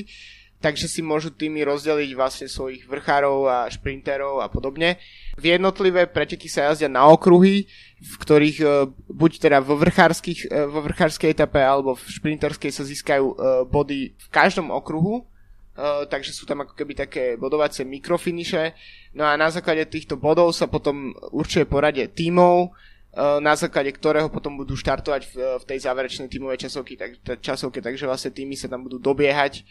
[0.60, 4.96] takže si môžu tými rozdeliť vlastne svojich vrchárov a šprinterov a podobne.
[5.36, 7.68] V jednotlivé preteky sa jazdia na okruhy,
[8.00, 13.26] v ktorých uh, buď teda vo, uh, vo vrchárskej etape alebo v šprinterskej sa získajú
[13.68, 15.28] body v každom okruhu,
[15.74, 18.78] Uh, takže sú tam ako keby také bodovacie mikrofiniše.
[19.18, 22.70] No a na základe týchto bodov sa potom určuje poradie tímov,
[23.16, 28.10] na základe ktorého potom budú štartovať v, v tej záverečnej tímovej časovke, tak, časovke, takže
[28.10, 29.62] vlastne týmy sa tam budú dobiehať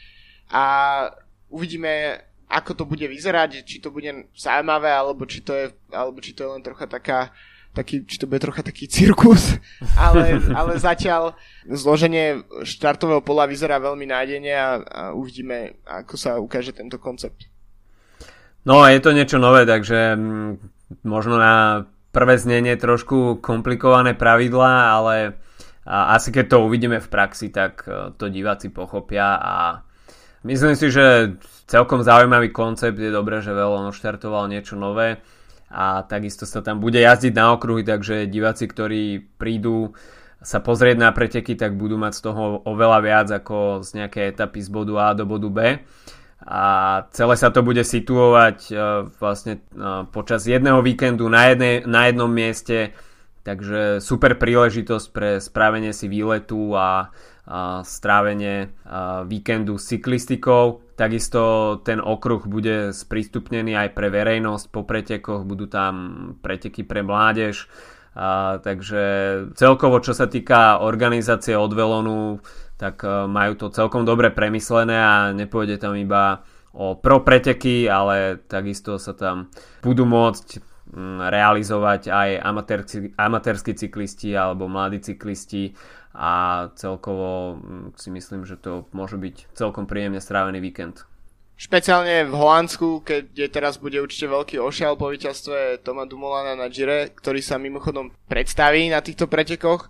[0.47, 0.63] a
[1.51, 6.31] uvidíme, ako to bude vyzerať, či to bude zaujímavé, alebo či to je, alebo či
[6.31, 7.35] to je len trocha taká
[7.73, 9.57] taký, či to bude trocha taký cirkus,
[10.05, 11.33] ale, ale zatiaľ
[11.65, 17.49] zloženie štartového pola vyzerá veľmi nádejne a, a uvidíme, ako sa ukáže tento koncept.
[18.63, 20.51] No je to niečo nové, takže mm,
[21.03, 21.83] možno na
[22.13, 25.41] prvé znenie trošku komplikované pravidlá, ale
[25.83, 29.55] asi keď to uvidíme v praxi, tak e, to diváci pochopia a
[30.47, 31.35] myslím si, že
[31.67, 35.19] celkom zaujímavý koncept, je dobré, že Velon štartoval niečo nové
[35.67, 39.91] a takisto sa tam bude jazdiť na okruhy, takže diváci, ktorí prídu
[40.39, 44.59] sa pozrieť na preteky, tak budú mať z toho oveľa viac ako z nejakej etapy
[44.63, 45.59] z bodu A do bodu B
[46.43, 46.63] a
[47.15, 52.27] celé sa to bude situovať uh, vlastne uh, počas jedného víkendu na, jednej, na jednom
[52.27, 52.91] mieste,
[53.47, 57.15] takže super príležitosť pre spravenie si výletu a,
[57.47, 60.83] a strávenie a víkendu s cyklistikou.
[60.99, 65.93] Takisto ten okruh bude sprístupnený aj pre verejnosť po pretekoch, budú tam
[66.43, 67.71] preteky pre mládež,
[68.19, 69.01] a, takže
[69.55, 72.43] celkovo čo sa týka organizácie od Velonu,
[72.77, 76.43] tak e, majú to celkom dobre premyslené a nepôjde tam iba
[76.73, 79.53] o pro preteky, ale takisto sa tam
[79.85, 80.47] budú môcť
[80.89, 82.29] mm, realizovať aj
[83.17, 85.77] amatérski cyklisti alebo mladí cyklisti
[86.17, 91.05] a celkovo mm, si myslím, že to môže byť celkom príjemne strávený víkend.
[91.53, 97.13] Špeciálne v Holandsku, keď teraz bude určite veľký ošial po víťazstve Toma Dumolana na Gire,
[97.13, 99.87] ktorý sa mimochodom predstaví na týchto pretekoch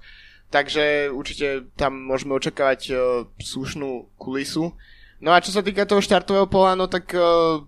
[0.53, 4.69] takže určite tam môžeme očakávať uh, slušnú kulisu.
[5.17, 7.65] No a čo sa týka toho štartového pola, no tak uh,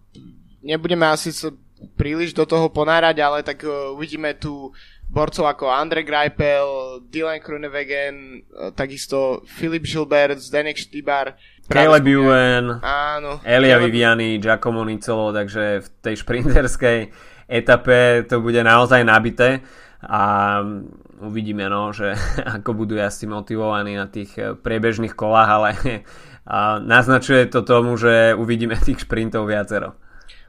[0.61, 1.49] nebudeme asi sa
[1.97, 4.69] príliš do toho ponárať, ale tak uh, uvidíme tu
[5.09, 11.33] borcov ako Andre Greipel, Dylan Krunewegen, uh, takisto Filip Gilbert, Zdenek Štibar,
[11.65, 13.89] Caleb Ewan, áno, Elia Caleb...
[13.89, 17.09] Viviani, Giacomo Nicolo, takže v tej šprinterskej
[17.49, 19.65] etape to bude naozaj nabité
[20.05, 20.61] a
[21.21, 22.15] uvidíme, no, že
[22.59, 25.69] ako budú jazdci motivovaní na tých eh, priebežných kolách, ale
[26.45, 29.97] a naznačuje to tomu, že uvidíme tých šprintov viacero.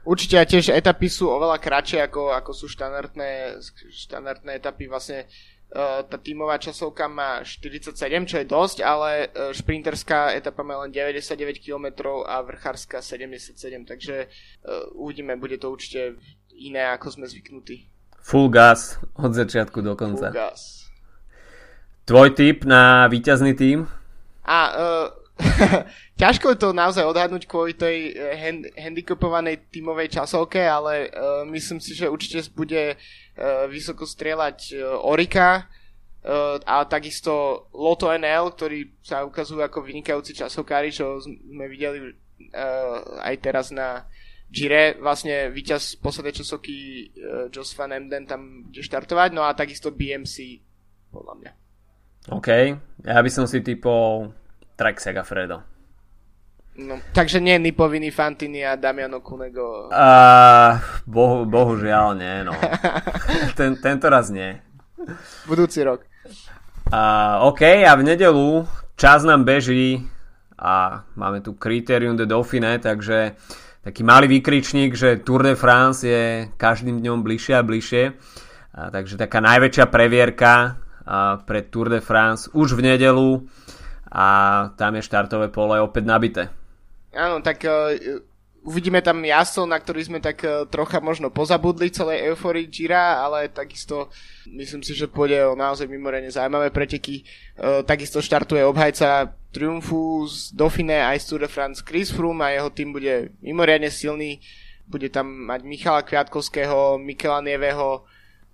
[0.07, 3.59] Určite a tiež etapy sú oveľa kratšie ako, ako sú štandardné,
[3.91, 4.87] štandardné etapy.
[4.87, 7.91] Vlastne uh, tá tímová časovka má 47,
[8.23, 14.31] čo je dosť, ale uh, šprinterská etapa má len 99 km a vrchárska 77, takže
[14.95, 16.15] uvidíme, bude to určite
[16.55, 17.96] iné, ako sme zvyknutí.
[18.27, 20.27] Full gas od začiatku do konca.
[20.27, 20.91] Full gas.
[22.03, 23.87] Tvoj tip na víťazný tým?
[24.43, 25.07] A uh,
[26.21, 31.95] ťažko to naozaj odhadnúť kvôli tej uh, hand, handicapovanej tímovej časovke, ale uh, myslím si,
[31.95, 39.23] že určite bude uh, vysoko strieľať uh, Orika uh, a takisto Loto NL, ktorí sa
[39.23, 44.03] ukazujú ako vynikajúci časovkári, čo sme videli uh, aj teraz na
[44.47, 46.75] Gire vlastne víťaz poslednej časovky
[47.19, 50.63] uh, Jos Van Emden tam bude štartovať, no a takisto BMC
[51.11, 51.51] podľa mňa.
[52.31, 52.49] OK,
[53.07, 54.31] ja by som si typol
[54.75, 55.63] Trek Segafredo.
[56.77, 59.89] No, takže nie Nipoviny, Fantini a Damiano Kunego.
[59.89, 60.77] Uh,
[61.09, 62.53] bohu, bohužiaľ nie, no.
[63.57, 64.61] Ten, tento raz nie.
[65.49, 66.05] Budúci rok.
[66.93, 70.05] Uh, OK, a v nedelu čas nám beží
[70.53, 73.33] a máme tu Criterium de Dauphine, takže
[73.87, 78.03] taký malý výkričník, že Tour de France je každým dňom bližšie a bližšie.
[78.11, 80.75] A, takže taká najväčšia previerka
[81.47, 83.47] pre Tour de France už v nedelu
[84.11, 84.27] a
[84.75, 86.43] tam je štartové pole opäť nabité.
[87.15, 87.95] Áno, tak uh,
[88.67, 93.47] uvidíme tam jazdcov, na ktorých sme tak uh, trocha možno pozabudli celej euforii Gira, ale
[93.47, 94.11] takisto
[94.43, 97.23] myslím si, že pôjde o naozaj mimoriadne zaujímavé preteky.
[97.55, 102.51] Uh, takisto štartuje obhajca triumfu z Dauphine aj z Tour de France Chris Froome a
[102.51, 104.43] jeho tým bude mimoriadne silný.
[104.83, 108.03] Bude tam mať Michala Kviatkovského, Mikela Nieveho,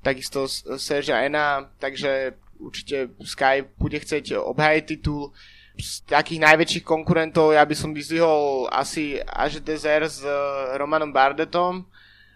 [0.06, 0.46] takisto
[0.78, 5.34] Serža Ena, takže určite Sky bude chcieť obhajiť titul
[5.74, 10.34] z takých najväčších konkurentov ja by som vyzvihol asi až Desert s eh,
[10.78, 11.90] Romanom Bardetom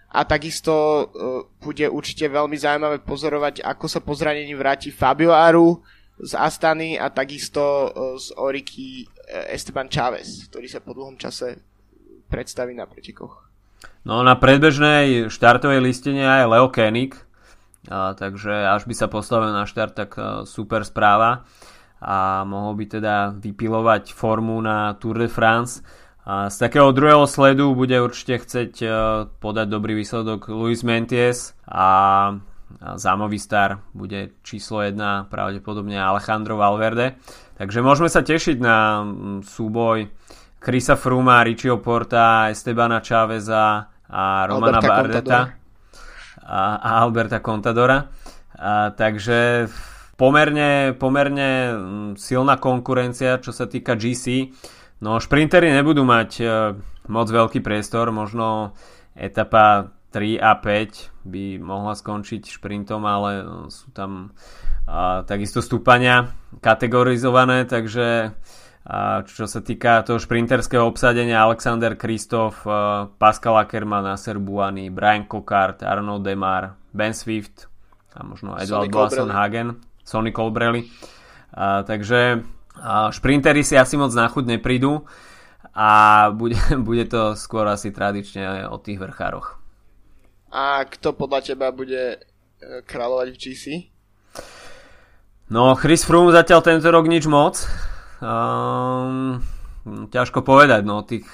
[0.08, 1.06] a takisto uh,
[1.60, 5.84] bude určite veľmi zaujímavé pozorovať, ako sa po zranení vráti Fabio Aru
[6.16, 9.04] z Astany a takisto uh, z Oriky
[9.52, 11.60] Esteban Chávez, ktorý sa po dlhom čase
[12.32, 13.52] predstaví na pretekoch.
[14.08, 17.20] No na predbežnej štartovej listine aj Leo Koenig,
[17.92, 20.16] takže až by sa postavil na štart, tak
[20.48, 21.44] super správa
[22.02, 25.82] a mohol by teda vypilovať formu na Tour de France.
[26.28, 28.88] A z takého druhého sledu bude určite chcieť e,
[29.40, 31.88] podať dobrý výsledok Luis Menties a
[32.78, 37.16] za Movistar bude číslo 1 pravdepodobne Alejandro Valverde.
[37.56, 39.08] Takže môžeme sa tešiť na
[39.42, 40.12] súboj
[40.60, 45.40] Chrisa Fruma, Richieho Porta, Estebana Chaveza a Romana Alberta Bardeta
[46.44, 48.04] a, a Alberta Contadora.
[48.58, 49.72] A, takže
[50.18, 54.52] pomerne, pomerne mm, silná konkurencia, čo sa týka GC.
[55.00, 56.46] No šprintery nebudú mať e,
[57.08, 58.74] moc veľký priestor, možno
[59.14, 64.34] etapa 3 a 5 by mohla skončiť šprintom, ale e, sú tam
[64.90, 66.34] a, takisto stúpania
[66.66, 68.34] kategorizované, takže
[68.90, 72.74] a, čo sa týka toho šprinterského obsadenia Alexander Kristof, e,
[73.22, 77.70] Pascal Ackermann, Nasser Buany, Brian Cockart, Arnold Demar, Ben Swift
[78.18, 80.88] a možno Edward Blasson Hagen Sony Colbrelli.
[81.52, 82.40] A, takže
[82.78, 85.04] a šprintery si asi moc na chuť neprídu
[85.74, 85.90] a
[86.32, 89.58] bude, bude to skôr asi tradične o tých vrchároch.
[90.54, 92.18] A kto podľa teba bude e,
[92.88, 93.66] kráľovať v GC?
[95.52, 97.68] No, Chris Froome zatiaľ tento rok nič moc.
[98.24, 99.44] Um,
[100.08, 101.28] ťažko povedať, no tých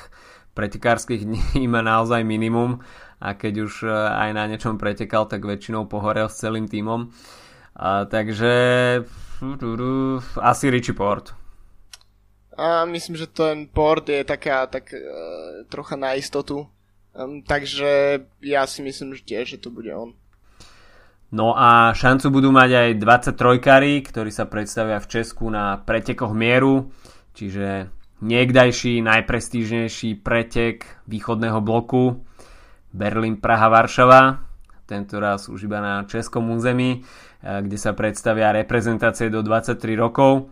[0.57, 2.81] pretekárskych dní má naozaj minimum
[3.21, 7.13] a keď už e, aj na niečom pretekal, tak väčšinou pohorel s celým tímom.
[7.75, 8.53] A, takže
[10.41, 11.33] asi Richie Port.
[12.57, 16.69] A myslím, že ten Port je taká tak uh, trocha na istotu.
[17.13, 20.13] Um, takže ja si myslím že tiež, že to bude on.
[21.33, 26.93] No a šancu budú mať aj 23-kari, ktorí sa predstavia v Česku na pretekoch mieru,
[27.33, 27.89] čiže
[28.21, 32.21] niekdajší najprestížnejší pretek východného bloku
[32.93, 34.45] Berlin, Praha, Varšava,
[34.85, 37.01] tento raz už iba na českom území
[37.43, 40.47] kde sa predstavia reprezentácie do 23 rokov.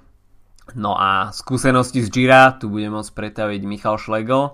[0.76, 4.54] No a skúsenosti z Gira tu bude môcť pretaviť Michal Schlegel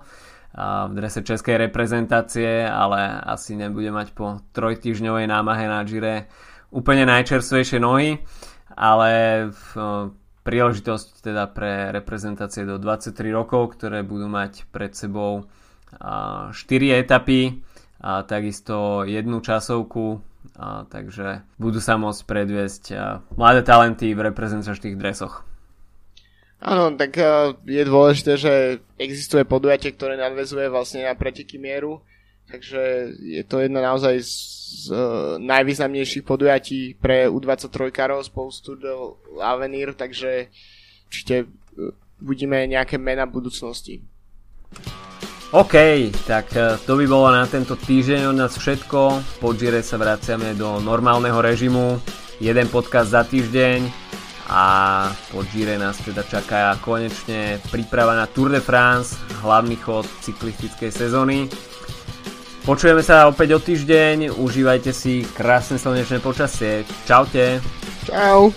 [0.57, 6.29] v drese českej reprezentácie, ale asi nebude mať po trojtýždňovej námahe na Gire
[6.73, 8.21] úplne najčerstvejšie nohy,
[8.73, 9.11] ale
[9.53, 9.69] v
[10.41, 15.45] príležitosť teda pre reprezentácie do 23 rokov, ktoré budú mať pred sebou
[15.99, 16.53] 4
[17.03, 17.61] etapy
[18.01, 20.21] a takisto jednu časovku
[20.55, 25.43] a, takže budú sa môcť predviesť a, mladé talenty v reprezentačných dresoch.
[26.63, 28.53] Áno, tak a, je dôležité, že
[28.95, 31.99] existuje podujatie, ktoré nadvezuje vlastne na preteky mieru,
[32.47, 34.33] takže je to jedna naozaj z,
[34.67, 38.93] z uh, najvýznamnejších podujatí pre U23 karov spolu s de
[39.43, 40.47] Avenir, takže
[41.11, 41.91] určite uh,
[42.23, 44.03] budeme nejaké mena budúcnosti.
[45.51, 45.75] OK,
[46.27, 48.99] tak e, to by bolo na tento týždeň od nás všetko.
[49.39, 52.03] Po Gire sa vraciame do normálneho režimu.
[52.43, 53.87] Jeden podcast za týždeň
[54.51, 54.63] a
[55.31, 61.47] po Gire nás teda čaká konečne príprava na Tour de France, hlavný chod cyklistickej sezóny.
[62.67, 66.83] Počujeme sa opäť o týždeň, užívajte si krásne slnečné počasie.
[67.07, 67.63] Čaute.
[68.03, 68.51] Čau.